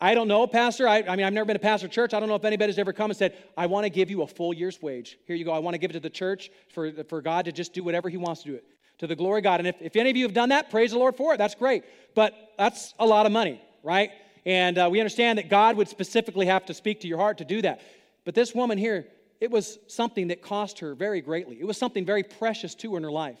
[0.00, 0.86] I don't know, Pastor.
[0.86, 2.12] I, I mean, I've never been a pastor church.
[2.12, 4.26] I don't know if anybody's ever come and said, I want to give you a
[4.26, 5.18] full year's wage.
[5.26, 5.52] Here you go.
[5.52, 8.10] I want to give it to the church for, for God to just do whatever
[8.10, 8.64] He wants to do it,
[8.98, 9.60] to the glory of God.
[9.60, 11.38] And if, if any of you have done that, praise the Lord for it.
[11.38, 11.84] That's great.
[12.14, 14.10] But that's a lot of money, right?
[14.44, 17.44] And uh, we understand that God would specifically have to speak to your heart to
[17.46, 17.80] do that.
[18.26, 19.06] But this woman here,
[19.40, 21.58] it was something that cost her very greatly.
[21.58, 23.38] It was something very precious to her in her life.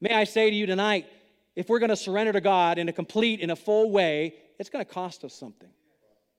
[0.00, 1.06] May I say to you tonight,
[1.56, 4.70] if we're going to surrender to God in a complete, in a full way, it's
[4.70, 5.68] going to cost us something.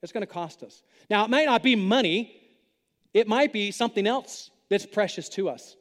[0.01, 0.83] It's going to cost us.
[1.09, 2.35] Now, it might not be money,
[3.13, 5.75] it might be something else that's precious to us.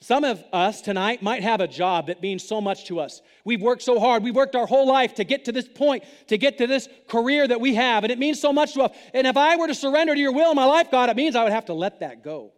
[0.00, 3.20] Some of us tonight might have a job that means so much to us.
[3.44, 4.22] We've worked so hard.
[4.22, 7.48] We've worked our whole life to get to this point, to get to this career
[7.48, 8.96] that we have, and it means so much to us.
[9.12, 11.34] And if I were to surrender to your will in my life, God, it means
[11.34, 12.52] I would have to let that go.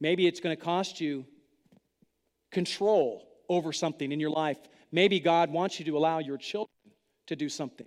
[0.00, 1.26] Maybe it's going to cost you
[2.56, 4.56] control over something in your life.
[4.90, 6.70] Maybe God wants you to allow your children
[7.26, 7.86] to do something.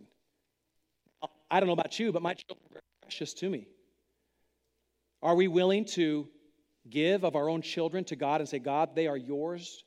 [1.50, 3.66] I don't know about you, but my children are precious to me.
[5.24, 6.28] Are we willing to
[6.88, 9.84] give of our own children to God and say, God, they are yours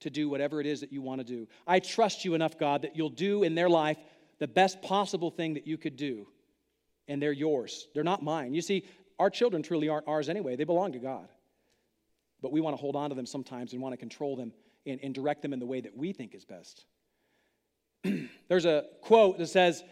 [0.00, 1.48] to do whatever it is that you want to do?
[1.66, 3.96] I trust you enough, God, that you'll do in their life
[4.38, 6.26] the best possible thing that you could do,
[7.08, 7.88] and they're yours.
[7.94, 8.52] They're not mine.
[8.52, 8.84] You see,
[9.18, 11.28] our children truly aren't ours anyway, they belong to God.
[12.42, 14.52] But we want to hold on to them sometimes and want to control them
[14.86, 16.84] and, and direct them in the way that we think is best.
[18.48, 19.82] There's a quote that says,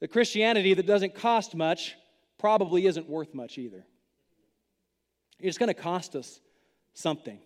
[0.00, 1.96] The Christianity that doesn't cost much
[2.38, 3.84] probably isn't worth much either.
[5.40, 6.40] It's going to cost us
[6.94, 7.38] something.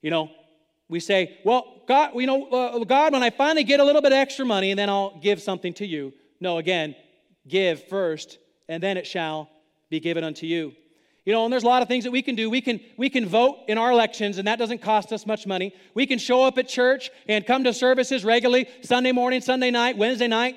[0.00, 0.30] You know,
[0.88, 4.12] we say, well, God, you know, uh, God, when I finally get a little bit
[4.12, 6.12] extra money, and then I'll give something to you.
[6.40, 6.94] No, again,
[7.48, 8.38] give first,
[8.68, 9.48] and then it shall
[9.88, 10.74] be given unto you.
[11.24, 12.50] You know, and there's a lot of things that we can do.
[12.50, 15.72] We can, we can vote in our elections, and that doesn't cost us much money.
[15.94, 19.96] We can show up at church and come to services regularly, Sunday morning, Sunday night,
[19.96, 20.56] Wednesday night.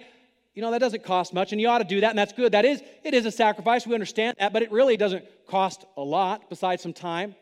[0.55, 2.53] You know, that doesn't cost much, and you ought to do that, and that's good.
[2.53, 3.85] That is, it is a sacrifice.
[3.85, 7.35] We understand that, but it really doesn't cost a lot besides some time.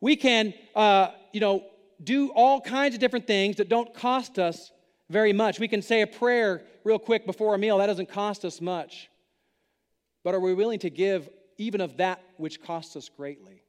[0.00, 1.64] We can, uh, you know,
[2.02, 4.70] do all kinds of different things that don't cost us
[5.08, 5.58] very much.
[5.58, 7.78] We can say a prayer real quick before a meal.
[7.78, 9.08] That doesn't cost us much.
[10.22, 11.28] But are we willing to give
[11.62, 13.62] even of that which costs us greatly.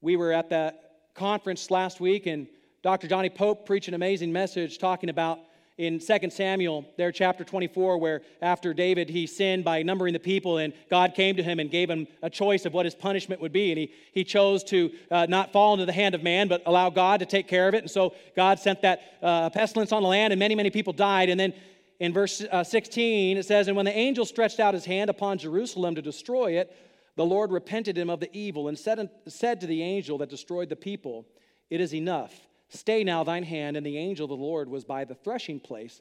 [0.00, 0.80] We were at that
[1.14, 2.46] conference last week, and
[2.82, 3.08] Dr.
[3.08, 5.40] Johnny Pope preached an amazing message talking about
[5.78, 10.58] in 2 Samuel, there, chapter 24, where after David, he sinned by numbering the people,
[10.58, 13.52] and God came to him and gave him a choice of what his punishment would
[13.52, 13.70] be.
[13.70, 16.90] And he, he chose to uh, not fall into the hand of man, but allow
[16.90, 17.82] God to take care of it.
[17.82, 21.28] And so God sent that uh, pestilence on the land, and many, many people died.
[21.28, 21.54] And then
[22.00, 25.38] in verse uh, 16, it says, And when the angel stretched out his hand upon
[25.38, 26.74] Jerusalem to destroy it,
[27.18, 30.68] the Lord repented him of the evil and said, said to the angel that destroyed
[30.68, 31.26] the people,
[31.68, 32.32] It is enough.
[32.68, 33.76] Stay now thine hand.
[33.76, 36.00] And the angel of the Lord was by the threshing place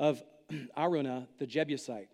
[0.00, 0.20] of
[0.76, 2.08] Araunah the Jebusite.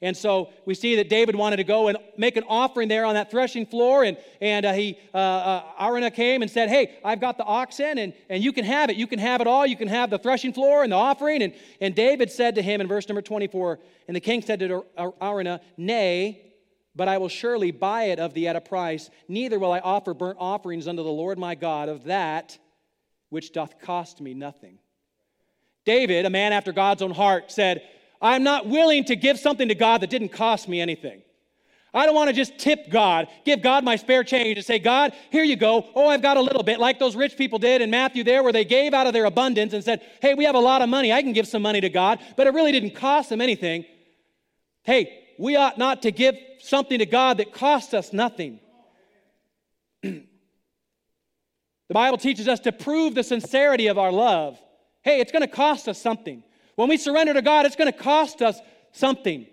[0.00, 3.12] And so we see that David wanted to go and make an offering there on
[3.12, 4.04] that threshing floor.
[4.04, 8.14] And, and uh, he, uh, uh, came and said, Hey, I've got the oxen, and,
[8.30, 8.96] and you can have it.
[8.96, 9.66] You can have it all.
[9.66, 11.42] You can have the threshing floor and the offering.
[11.42, 14.86] And, and David said to him in verse number 24, and the king said to
[14.96, 16.51] Araunah, Nay,
[16.94, 19.10] but I will surely buy it of thee at a price.
[19.28, 22.58] Neither will I offer burnt offerings unto the Lord my God of that
[23.30, 24.78] which doth cost me nothing.
[25.86, 27.82] David, a man after God's own heart, said,
[28.20, 31.22] I'm not willing to give something to God that didn't cost me anything.
[31.94, 35.12] I don't want to just tip God, give God my spare change and say, God,
[35.30, 35.86] here you go.
[35.94, 38.52] Oh, I've got a little bit, like those rich people did in Matthew there, where
[38.52, 41.12] they gave out of their abundance and said, Hey, we have a lot of money.
[41.12, 43.84] I can give some money to God, but it really didn't cost them anything.
[44.84, 48.60] Hey, we ought not to give something to God that costs us nothing.
[50.02, 50.24] the
[51.90, 54.58] Bible teaches us to prove the sincerity of our love.
[55.02, 56.42] Hey, it's going to cost us something.
[56.76, 58.58] When we surrender to God, it's going to cost us
[58.92, 59.46] something.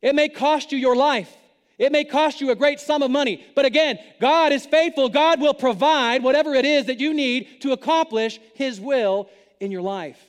[0.00, 1.36] It may cost you your life.
[1.78, 5.08] It may cost you a great sum of money, but again, God is faithful.
[5.08, 9.82] God will provide whatever it is that you need to accomplish His will in your
[9.82, 10.20] life.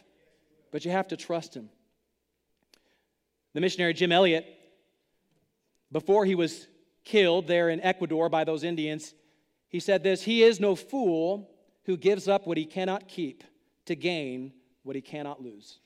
[0.72, 1.69] But you have to trust Him.
[3.54, 4.48] The missionary Jim Elliot,
[5.93, 6.67] before he was
[7.06, 9.13] killed there in Ecuador by those Indians,
[9.69, 11.49] he said this He is no fool
[11.86, 13.43] who gives up what he cannot keep
[13.86, 14.51] to gain
[14.84, 15.79] what he cannot lose.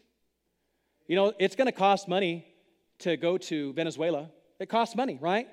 [1.07, 2.45] You know, it's going to cost money
[2.99, 4.29] to go to Venezuela.
[4.59, 5.47] It costs money, right?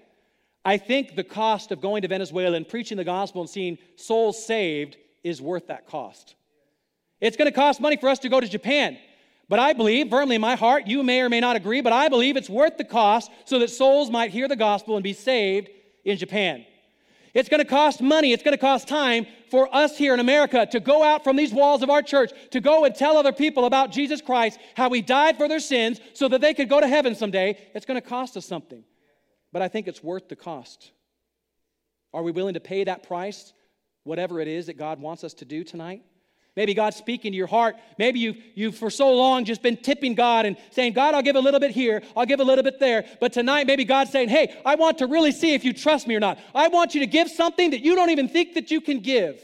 [0.64, 4.44] I think the cost of going to Venezuela and preaching the gospel and seeing souls
[4.44, 6.36] saved is worth that cost.
[7.20, 8.98] It's going to cost money for us to go to Japan.
[9.48, 12.08] But I believe firmly in my heart, you may or may not agree, but I
[12.08, 15.68] believe it's worth the cost so that souls might hear the gospel and be saved
[16.04, 16.64] in Japan.
[17.34, 20.66] It's going to cost money, it's going to cost time for us here in America
[20.66, 23.64] to go out from these walls of our church, to go and tell other people
[23.66, 26.86] about Jesus Christ, how he died for their sins so that they could go to
[26.88, 27.58] heaven someday.
[27.74, 28.84] It's going to cost us something
[29.54, 30.90] but I think it's worth the cost.
[32.12, 33.52] Are we willing to pay that price,
[34.02, 36.02] whatever it is that God wants us to do tonight?
[36.56, 37.76] Maybe God's speaking to your heart.
[37.98, 41.34] Maybe you've, you've for so long just been tipping God and saying, God, I'll give
[41.34, 43.04] a little bit here, I'll give a little bit there.
[43.20, 46.14] But tonight, maybe God's saying, hey, I want to really see if you trust me
[46.14, 46.38] or not.
[46.54, 49.40] I want you to give something that you don't even think that you can give.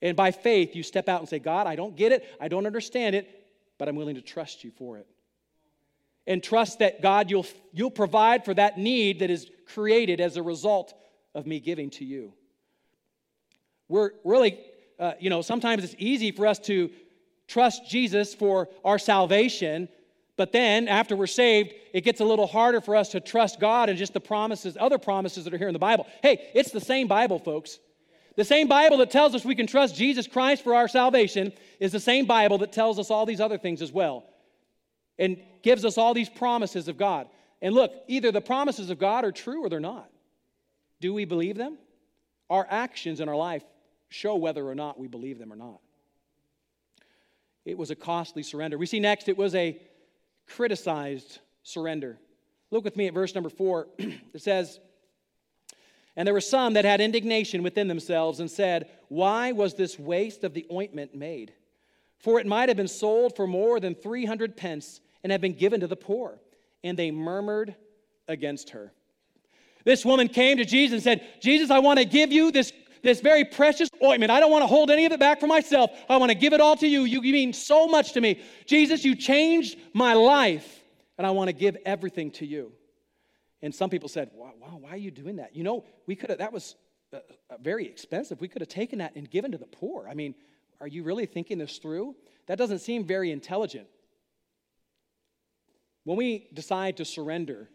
[0.00, 2.66] And by faith, you step out and say, God, I don't get it, I don't
[2.66, 3.28] understand it,
[3.78, 5.06] but I'm willing to trust you for it
[6.26, 10.42] and trust that God, you'll, you'll provide for that need that is created as a
[10.42, 10.92] result
[11.34, 12.32] of me giving to you.
[13.88, 14.58] We're really,
[14.98, 16.90] uh, you know, sometimes it's easy for us to
[17.48, 19.88] trust Jesus for our salvation,
[20.36, 23.88] but then after we're saved, it gets a little harder for us to trust God
[23.88, 26.06] and just the promises, other promises that are here in the Bible.
[26.22, 27.78] Hey, it's the same Bible, folks.
[28.36, 31.92] The same Bible that tells us we can trust Jesus Christ for our salvation is
[31.92, 34.24] the same Bible that tells us all these other things as well
[35.18, 37.28] and gives us all these promises of God.
[37.62, 40.10] And look, either the promises of God are true or they're not.
[41.00, 41.78] Do we believe them?
[42.50, 43.64] Our actions in our life
[44.08, 45.80] show whether or not we believe them or not.
[47.64, 48.78] It was a costly surrender.
[48.78, 49.80] We see next it was a
[50.46, 52.18] criticized surrender.
[52.70, 53.88] Look with me at verse number four.
[53.98, 54.78] it says,
[56.14, 60.44] And there were some that had indignation within themselves and said, Why was this waste
[60.44, 61.52] of the ointment made?
[62.18, 65.80] For it might have been sold for more than 300 pence and have been given
[65.80, 66.40] to the poor.
[66.82, 67.74] And they murmured
[68.28, 68.92] against her.
[69.84, 72.72] This woman came to Jesus and said, Jesus, I want to give you this,
[73.06, 74.32] this very precious ointment.
[74.32, 75.92] I don't want to hold any of it back for myself.
[76.08, 77.04] I want to give it all to you.
[77.04, 78.42] You, mean so much to me.
[78.66, 80.82] Jesus, you changed my life,
[81.16, 82.72] and I want to give everything to you.
[83.62, 85.54] And some people said, wow, wow why are you doing that?
[85.54, 86.74] You know, we could have, that was
[87.12, 88.40] uh, uh, very expensive.
[88.40, 90.08] We could have taken that and given to the poor.
[90.08, 90.34] I mean,
[90.80, 92.16] are you really thinking this through?
[92.48, 93.86] That doesn't seem very intelligent.
[96.02, 97.70] When we decide to surrender,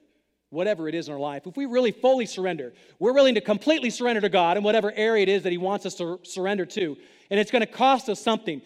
[0.51, 3.89] whatever it is in our life, if we really fully surrender, we're willing to completely
[3.89, 6.95] surrender to God in whatever area it is that He wants us to surrender to,
[7.31, 8.61] and it's going to cost us something.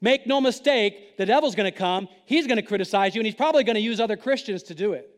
[0.00, 3.36] Make no mistake, the devil's going to come, he's going to criticize you, and he's
[3.36, 5.08] probably going to use other Christians to do it.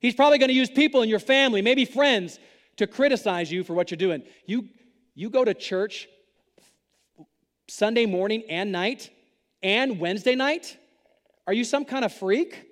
[0.00, 2.38] He's probably going to use people in your family, maybe friends,
[2.76, 4.22] to criticize you for what you're doing.
[4.46, 4.70] You,
[5.14, 6.08] you go to church
[7.68, 9.10] Sunday morning and night
[9.62, 10.78] and Wednesday night?
[11.46, 12.69] Are you some kind of freak?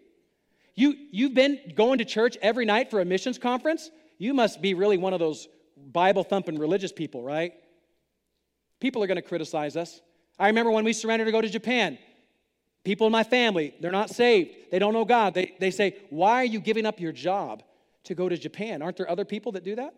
[0.79, 3.91] You, you've been going to church every night for a missions conference?
[4.17, 7.53] You must be really one of those Bible thumping religious people, right?
[8.79, 10.01] People are going to criticize us.
[10.38, 11.99] I remember when we surrendered to go to Japan.
[12.85, 14.55] People in my family, they're not saved.
[14.71, 15.35] They don't know God.
[15.35, 17.64] They, they say, Why are you giving up your job
[18.05, 18.81] to go to Japan?
[18.81, 19.95] Aren't there other people that do that?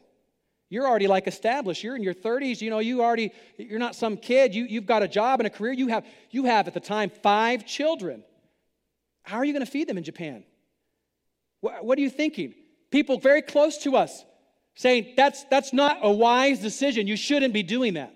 [0.70, 1.84] You're already like established.
[1.84, 2.62] You're in your 30s.
[2.62, 4.54] You know, you already, you're not some kid.
[4.54, 5.74] You, you've got a job and a career.
[5.74, 8.24] You have, you have at the time five children.
[9.24, 10.44] How are you going to feed them in Japan?
[11.60, 12.54] What are you thinking?
[12.90, 14.24] People very close to us
[14.74, 17.06] saying, that's, that's not a wise decision.
[17.06, 18.14] You shouldn't be doing that.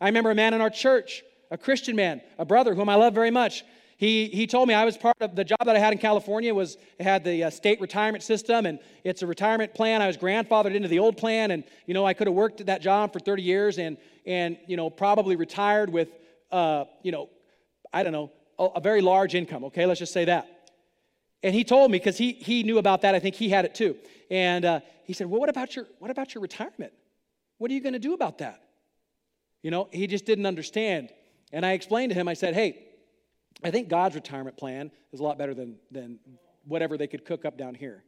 [0.00, 3.14] I remember a man in our church, a Christian man, a brother whom I love
[3.14, 3.64] very much.
[3.98, 6.52] He, he told me I was part of the job that I had in California
[6.52, 10.02] was had the uh, state retirement system and it's a retirement plan.
[10.02, 12.66] I was grandfathered into the old plan and you know I could have worked at
[12.66, 16.08] that job for 30 years and and you know probably retired with
[16.50, 17.28] uh, you know
[17.92, 19.62] I don't know a, a very large income.
[19.66, 20.61] Okay, let's just say that.
[21.42, 23.74] And he told me, because he, he knew about that, I think he had it
[23.74, 23.96] too.
[24.30, 26.92] And uh, he said, Well, what about, your, what about your retirement?
[27.58, 28.62] What are you going to do about that?
[29.62, 31.10] You know, he just didn't understand.
[31.52, 32.86] And I explained to him, I said, Hey,
[33.64, 36.18] I think God's retirement plan is a lot better than, than
[36.64, 38.02] whatever they could cook up down here.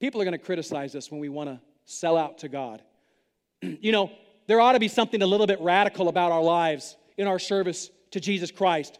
[0.00, 2.82] People are going to criticize us when we want to sell out to God.
[3.62, 4.10] you know,
[4.46, 7.90] there ought to be something a little bit radical about our lives in our service
[8.12, 8.98] to Jesus Christ.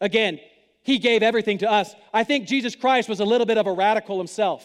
[0.00, 0.38] Again,
[0.84, 1.94] he gave everything to us.
[2.12, 4.64] I think Jesus Christ was a little bit of a radical himself.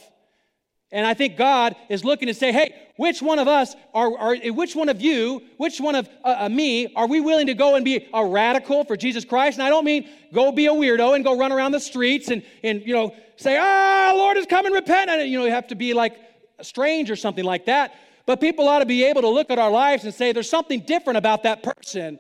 [0.92, 4.36] And I think God is looking to say, hey, which one of us are, are
[4.52, 7.76] which one of you, which one of uh, uh, me, are we willing to go
[7.76, 9.60] and be a radical for Jesus Christ?
[9.60, 12.44] And I don't mean go be a weirdo and go run around the streets and,
[12.64, 15.10] and you know, say, ah, Lord is coming, repent.
[15.10, 16.18] And, you know, you have to be like
[16.62, 17.94] strange or something like that.
[18.26, 20.82] But people ought to be able to look at our lives and say, there's something
[20.82, 22.20] different about that person.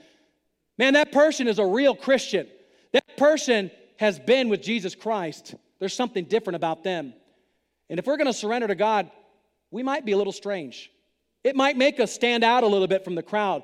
[0.77, 2.47] Man, that person is a real Christian.
[2.93, 3.69] That person
[3.99, 5.55] has been with Jesus Christ.
[5.79, 7.13] There's something different about them.
[7.89, 9.11] And if we're going to surrender to God,
[9.71, 10.89] we might be a little strange.
[11.43, 13.61] It might make us stand out a little bit from the crowd,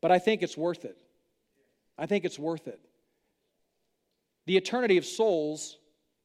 [0.00, 0.96] but I think it's worth it.
[1.98, 2.80] I think it's worth it.
[4.46, 5.76] The eternity of souls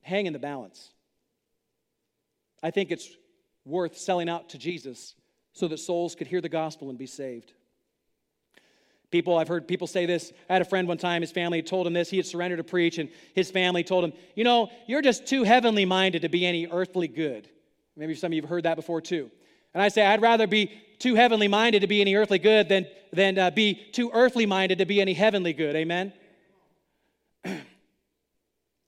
[0.01, 0.89] hang in the balance.
[2.63, 3.09] I think it's
[3.65, 5.15] worth selling out to Jesus
[5.51, 7.51] so that souls could hear the gospel and be saved.
[9.09, 10.33] People, I've heard people say this.
[10.49, 12.09] I had a friend one time, his family told him this.
[12.09, 15.43] He had surrendered to preach, and his family told him, You know, you're just too
[15.43, 17.49] heavenly minded to be any earthly good.
[17.95, 19.31] Maybe some of you have heard that before too.
[19.73, 22.87] And I say, I'd rather be too heavenly minded to be any earthly good than,
[23.13, 25.75] than uh, be too earthly minded to be any heavenly good.
[25.75, 26.11] Amen?
[27.45, 27.61] you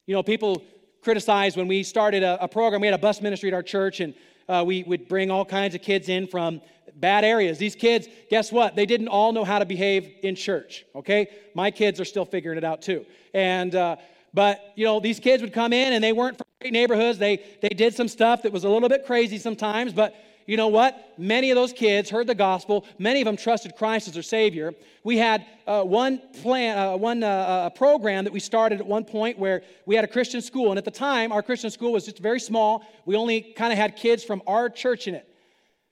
[0.08, 0.64] know, people
[1.02, 2.82] criticize when we started a, a, program.
[2.82, 4.14] We had a bus ministry at our church, and
[4.48, 6.62] uh, we would bring all kinds of kids in from
[6.96, 7.58] bad areas.
[7.58, 8.76] These kids, guess what?
[8.76, 11.28] They didn't all know how to behave in church, okay?
[11.54, 13.06] My kids are still figuring it out too.
[13.34, 13.98] And, uh,
[14.34, 17.18] but, you know, these kids would come in and they weren't from great neighborhoods.
[17.18, 20.16] They, they did some stuff that was a little bit crazy sometimes, but
[20.50, 21.14] you know what?
[21.16, 22.84] Many of those kids heard the gospel.
[22.98, 24.74] Many of them trusted Christ as their Savior.
[25.04, 29.06] We had uh, one plan, uh, one uh, uh program that we started at one
[29.06, 32.06] point where we had a Christian school, and at the time, our Christian school was
[32.06, 32.84] just very small.
[33.06, 35.28] We only kind of had kids from our church in it.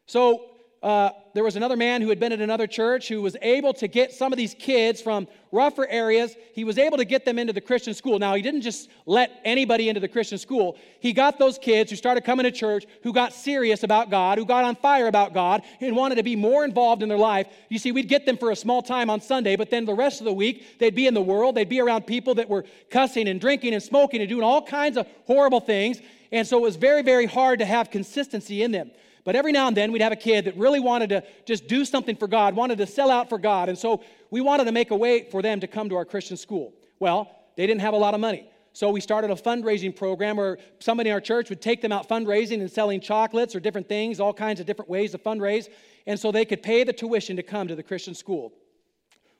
[0.07, 0.45] So
[0.83, 3.87] uh, there was another man who had been at another church who was able to
[3.87, 6.35] get some of these kids from rougher areas.
[6.53, 8.19] He was able to get them into the Christian school.
[8.19, 10.77] Now, he didn't just let anybody into the Christian school.
[10.99, 14.45] He got those kids who started coming to church, who got serious about God, who
[14.45, 17.47] got on fire about God, and wanted to be more involved in their life.
[17.69, 20.21] You see, we'd get them for a small time on Sunday, but then the rest
[20.21, 21.55] of the week, they'd be in the world.
[21.55, 24.95] They'd be around people that were cussing and drinking and smoking and doing all kinds
[24.95, 26.01] of horrible things.
[26.31, 28.91] And so it was very, very hard to have consistency in them.
[29.27, 31.83] But every now and then we'd have a kid that really wanted to just do
[31.83, 33.67] something for God, wanted to sell out for God.
[33.67, 34.01] And so
[34.31, 36.73] we wanted to make a way for them to come to our Christian school.
[37.01, 38.49] Well, they didn't have a lot of money.
[38.71, 42.07] So we started a fundraising program where somebody in our church would take them out
[42.07, 45.67] fundraising and selling chocolates or different things, all kinds of different ways to fundraise.
[46.05, 48.53] And so they could pay the tuition to come to the Christian school.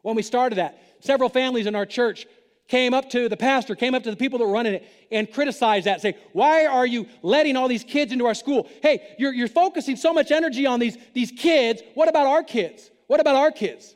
[0.01, 2.27] When we started that, several families in our church
[2.67, 5.31] came up to the pastor, came up to the people that were running it, and
[5.31, 6.01] criticized that.
[6.01, 8.69] Say, why are you letting all these kids into our school?
[8.81, 11.81] Hey, you're, you're focusing so much energy on these, these kids.
[11.93, 12.91] What about our kids?
[13.07, 13.95] What about our kids?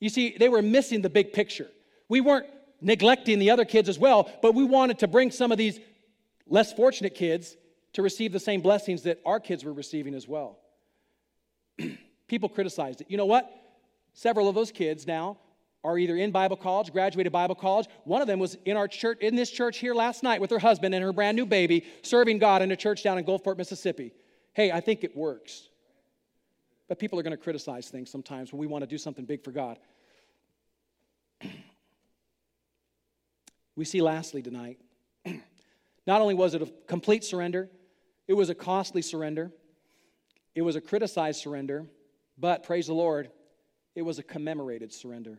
[0.00, 1.68] You see, they were missing the big picture.
[2.08, 2.46] We weren't
[2.80, 5.78] neglecting the other kids as well, but we wanted to bring some of these
[6.48, 7.56] less fortunate kids
[7.94, 10.58] to receive the same blessings that our kids were receiving as well.
[12.28, 13.10] People criticized it.
[13.10, 13.50] You know what?
[14.12, 15.38] Several of those kids now
[15.86, 17.86] are either in Bible college, graduated Bible college.
[18.02, 20.58] One of them was in our church, in this church here last night with her
[20.58, 24.12] husband and her brand new baby, serving God in a church down in Gulfport, Mississippi.
[24.52, 25.68] Hey, I think it works.
[26.88, 29.44] But people are going to criticize things sometimes when we want to do something big
[29.44, 29.78] for God.
[33.76, 34.80] we see lastly tonight,
[36.06, 37.70] not only was it a complete surrender,
[38.26, 39.52] it was a costly surrender,
[40.56, 41.86] it was a criticized surrender,
[42.36, 43.30] but praise the Lord,
[43.94, 45.38] it was a commemorated surrender.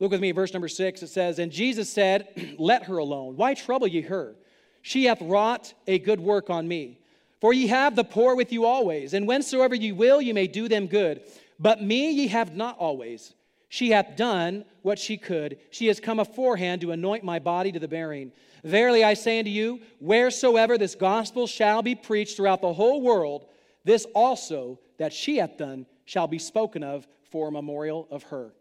[0.00, 1.02] Look with me verse number six.
[1.02, 3.36] It says, And Jesus said, Let her alone.
[3.36, 4.34] Why trouble ye her?
[4.82, 6.98] She hath wrought a good work on me.
[7.40, 10.68] For ye have the poor with you always, and whensoever ye will, ye may do
[10.68, 11.22] them good.
[11.58, 13.34] But me ye have not always.
[13.68, 15.58] She hath done what she could.
[15.70, 18.32] She has come aforehand to anoint my body to the burying.
[18.62, 23.46] Verily I say unto you, wheresoever this gospel shall be preached throughout the whole world,
[23.84, 28.52] this also that she hath done shall be spoken of for a memorial of her.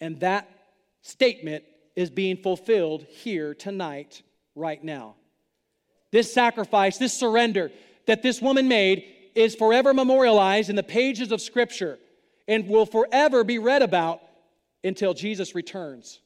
[0.00, 0.48] And that
[1.06, 1.62] statement
[1.94, 4.22] is being fulfilled here tonight,
[4.54, 5.14] right now.
[6.10, 7.70] This sacrifice, this surrender
[8.06, 9.04] that this woman made
[9.34, 11.98] is forever memorialized in the pages of Scripture
[12.48, 14.20] and will forever be read about
[14.82, 16.20] until Jesus returns.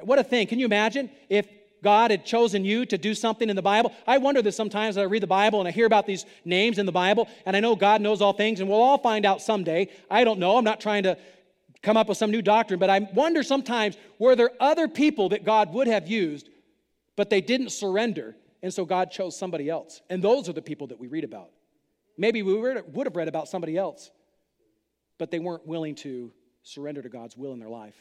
[0.00, 0.46] What a thing.
[0.46, 1.48] Can you imagine if
[1.82, 3.92] God had chosen you to do something in the Bible?
[4.06, 6.86] I wonder this sometimes I read the Bible and I hear about these names in
[6.86, 9.88] the Bible, and I know God knows all things, and we'll all find out someday.
[10.10, 10.56] I don't know.
[10.56, 11.18] I'm not trying to
[11.86, 15.44] come up with some new doctrine, but I wonder sometimes were there other people that
[15.44, 16.50] God would have used,
[17.14, 20.02] but they didn't surrender, and so God chose somebody else.
[20.10, 21.50] And those are the people that we read about.
[22.18, 24.10] Maybe we would have read about somebody else,
[25.16, 26.32] but they weren't willing to
[26.64, 27.94] surrender to God's will in their life.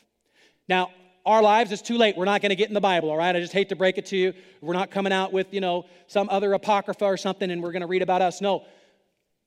[0.68, 0.90] Now,
[1.24, 2.18] our lives, it's too late.
[2.18, 3.36] We're not going to get in the Bible, all right?
[3.36, 4.34] I just hate to break it to you.
[4.62, 7.82] We're not coming out with, you know, some other apocrypha or something and we're going
[7.82, 8.42] to read about us.
[8.42, 8.66] No.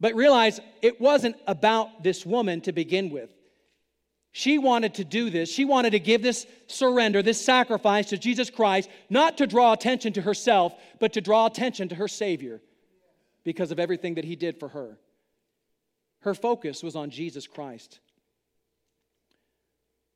[0.00, 3.30] But realize it wasn't about this woman to begin with.
[4.32, 5.50] She wanted to do this.
[5.50, 10.12] She wanted to give this surrender, this sacrifice to Jesus Christ, not to draw attention
[10.14, 12.60] to herself, but to draw attention to her Savior
[13.44, 14.98] because of everything that He did for her.
[16.20, 18.00] Her focus was on Jesus Christ.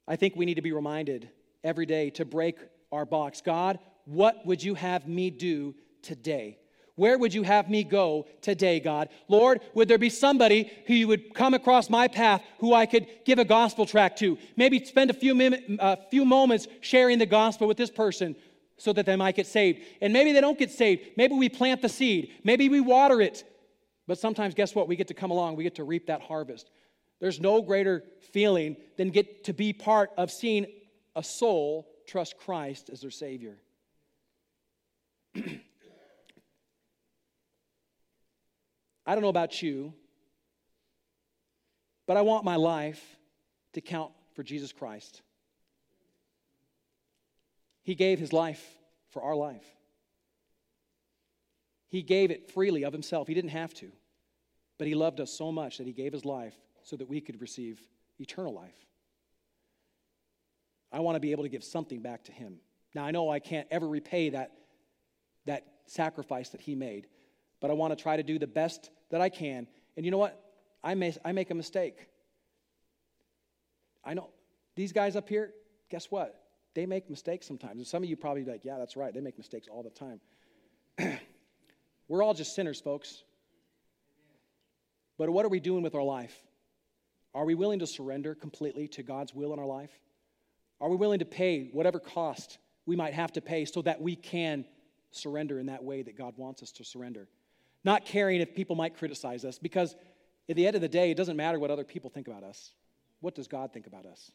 [0.07, 1.31] I think we need to be reminded
[1.65, 2.59] every day to break
[2.91, 3.41] our box.
[3.41, 6.59] God, what would you have me do today?
[6.95, 9.09] Where would you have me go today, God?
[9.29, 13.07] Lord, would there be somebody who you would come across my path who I could
[13.25, 14.37] give a gospel tract to?
[14.57, 18.37] Maybe spend a few, mim- a few moments sharing the gospel with this person
[18.77, 19.81] so that they might get saved.
[20.03, 21.03] And maybe they don't get saved.
[21.17, 22.33] Maybe we plant the seed.
[22.45, 23.45] Maybe we water it.
[24.07, 24.89] But sometimes, guess what?
[24.89, 26.71] We get to come along, we get to reap that harvest.
[27.21, 30.67] There's no greater feeling than get to be part of seeing
[31.15, 33.57] a soul trust Christ as their Savior.
[39.13, 39.93] I don't know about you,
[42.07, 43.19] but I want my life
[43.75, 45.21] to count for Jesus Christ.
[47.83, 48.67] He gave his life
[49.11, 49.67] for our life.
[51.89, 53.29] He gave it freely of himself.
[53.29, 53.93] He didn't have to,
[54.79, 57.39] but he loved us so much that he gave his life so that we could
[57.39, 57.83] receive
[58.19, 58.87] eternal life.
[60.91, 62.61] I want to be able to give something back to him.
[62.95, 64.53] Now, I know I can't ever repay that,
[65.45, 67.09] that sacrifice that he made,
[67.63, 69.69] but I want to try to do the best that I can.
[69.97, 70.39] And you know what?
[70.83, 72.09] I, may, I make a mistake.
[74.05, 74.31] I know
[74.75, 75.53] these guys up here,
[75.89, 76.43] guess what?
[76.75, 77.77] They make mistakes sometimes.
[77.77, 79.15] And some of you probably be like, yeah, that's right.
[79.15, 80.21] They make mistakes all the time.
[82.09, 83.23] We're all just sinners, folks.
[85.17, 86.37] But what are we doing with our life?
[87.33, 89.93] Are we willing to surrender completely to God's will in our life?
[90.81, 94.17] Are we willing to pay whatever cost we might have to pay so that we
[94.17, 94.65] can
[95.13, 97.29] surrender in that way that God wants us to surrender?
[97.85, 99.97] Not caring if people might criticize us, because
[100.49, 102.73] at the end of the day, it doesn't matter what other people think about us.
[103.21, 104.31] What does God think about us?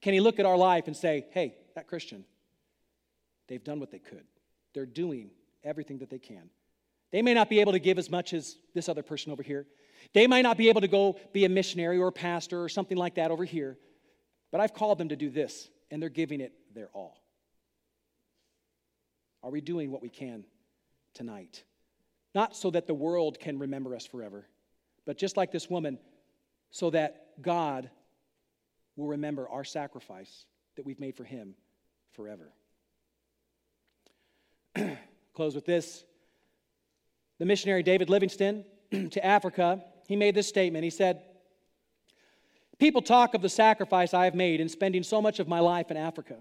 [0.00, 2.24] Can He look at our life and say, hey, that Christian,
[3.48, 4.24] they've done what they could,
[4.74, 5.30] they're doing
[5.64, 6.50] everything that they can.
[7.10, 9.66] They may not be able to give as much as this other person over here.
[10.12, 12.96] They might not be able to go be a missionary or a pastor or something
[12.96, 13.78] like that over here,
[14.52, 17.18] but I've called them to do this, and they're giving it their all.
[19.42, 20.44] Are we doing what we can
[21.14, 21.64] tonight?
[22.34, 24.46] Not so that the world can remember us forever,
[25.06, 25.98] but just like this woman,
[26.70, 27.90] so that God
[28.96, 30.44] will remember our sacrifice
[30.76, 31.54] that we've made for Him
[32.12, 32.52] forever.
[35.34, 36.04] Close with this.
[37.38, 40.84] The missionary David Livingstone to Africa, he made this statement.
[40.84, 41.22] He said,
[42.78, 45.90] People talk of the sacrifice I have made in spending so much of my life
[45.90, 46.36] in Africa.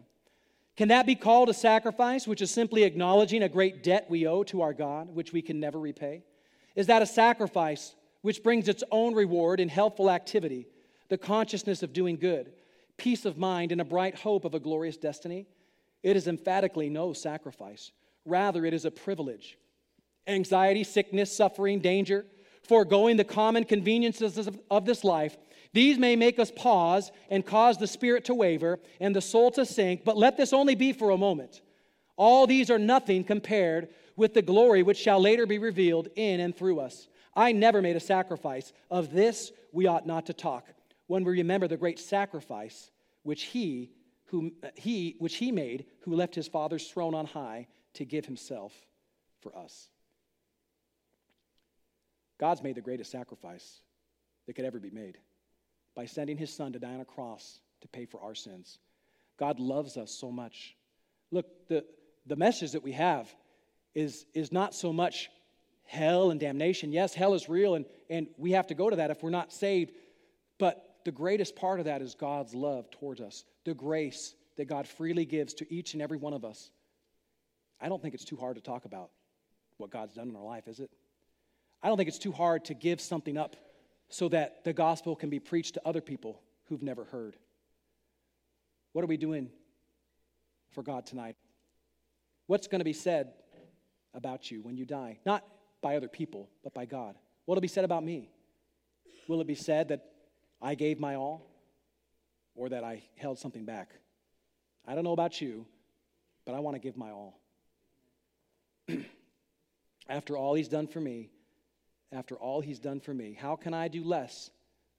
[0.78, 4.44] Can that be called a sacrifice, which is simply acknowledging a great debt we owe
[4.44, 6.24] to our God, which we can never repay?
[6.76, 10.68] Is that a sacrifice which brings its own reward in helpful activity,
[11.10, 12.52] the consciousness of doing good,
[12.96, 15.48] peace of mind, and a bright hope of a glorious destiny?
[16.04, 17.92] It is emphatically no sacrifice.
[18.24, 19.58] Rather, it is a privilege.
[20.28, 22.24] Anxiety, sickness, suffering, danger,
[22.62, 25.38] foregoing the common conveniences of this life,
[25.74, 29.66] these may make us pause and cause the spirit to waver and the soul to
[29.66, 31.62] sink, but let this only be for a moment.
[32.16, 36.56] All these are nothing compared with the glory which shall later be revealed in and
[36.56, 37.08] through us.
[37.36, 38.74] I never made a sacrifice.
[38.90, 40.68] Of this we ought not to talk
[41.06, 42.90] when we remember the great sacrifice
[43.24, 43.92] which he,
[44.26, 48.26] who, uh, he, which he made, who left his Father's throne on high to give
[48.26, 48.74] himself
[49.42, 49.90] for us.
[52.40, 53.82] God's made the greatest sacrifice
[54.46, 55.18] that could ever be made
[55.98, 58.78] by sending his son to die on a cross to pay for our sins.
[59.40, 60.76] God loves us so much.
[61.32, 61.84] Look, the,
[62.28, 63.28] the message that we have
[63.96, 65.32] is, is not so much
[65.86, 66.92] hell and damnation.
[66.92, 69.52] Yes, hell is real, and, and we have to go to that if we're not
[69.52, 69.92] saved.
[70.60, 74.88] But the greatest part of that is God's love towards us, the grace that God
[74.88, 76.70] freely gives to each and every one of us.
[77.82, 79.10] I don't think it's too hard to talk about
[79.78, 80.92] what God's done in our life, is it?
[81.82, 83.56] I don't think it's too hard to give something up
[84.10, 87.36] so that the gospel can be preached to other people who've never heard.
[88.94, 89.50] What are we doing
[90.72, 91.36] for God tonight?
[92.48, 93.34] What's going to be said
[94.14, 95.20] about you when you die?
[95.26, 95.46] Not
[95.82, 97.16] by other people, but by God.
[97.46, 98.30] What'll be said about me?
[99.28, 100.06] Will it be said that
[100.62, 101.46] I gave my all
[102.56, 103.92] or that I held something back?
[104.88, 105.66] I don't know about you,
[106.46, 107.40] but I want to give my all.
[110.10, 111.30] After all he's done for me,
[112.12, 113.38] after all he's done for me?
[113.40, 114.52] How can I do less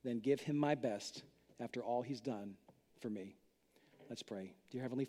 [0.04, 1.22] than give him my best
[1.61, 2.54] after all he's done
[3.00, 3.36] for me?
[4.09, 4.52] Let's pray.
[4.70, 5.04] Dear Heavenly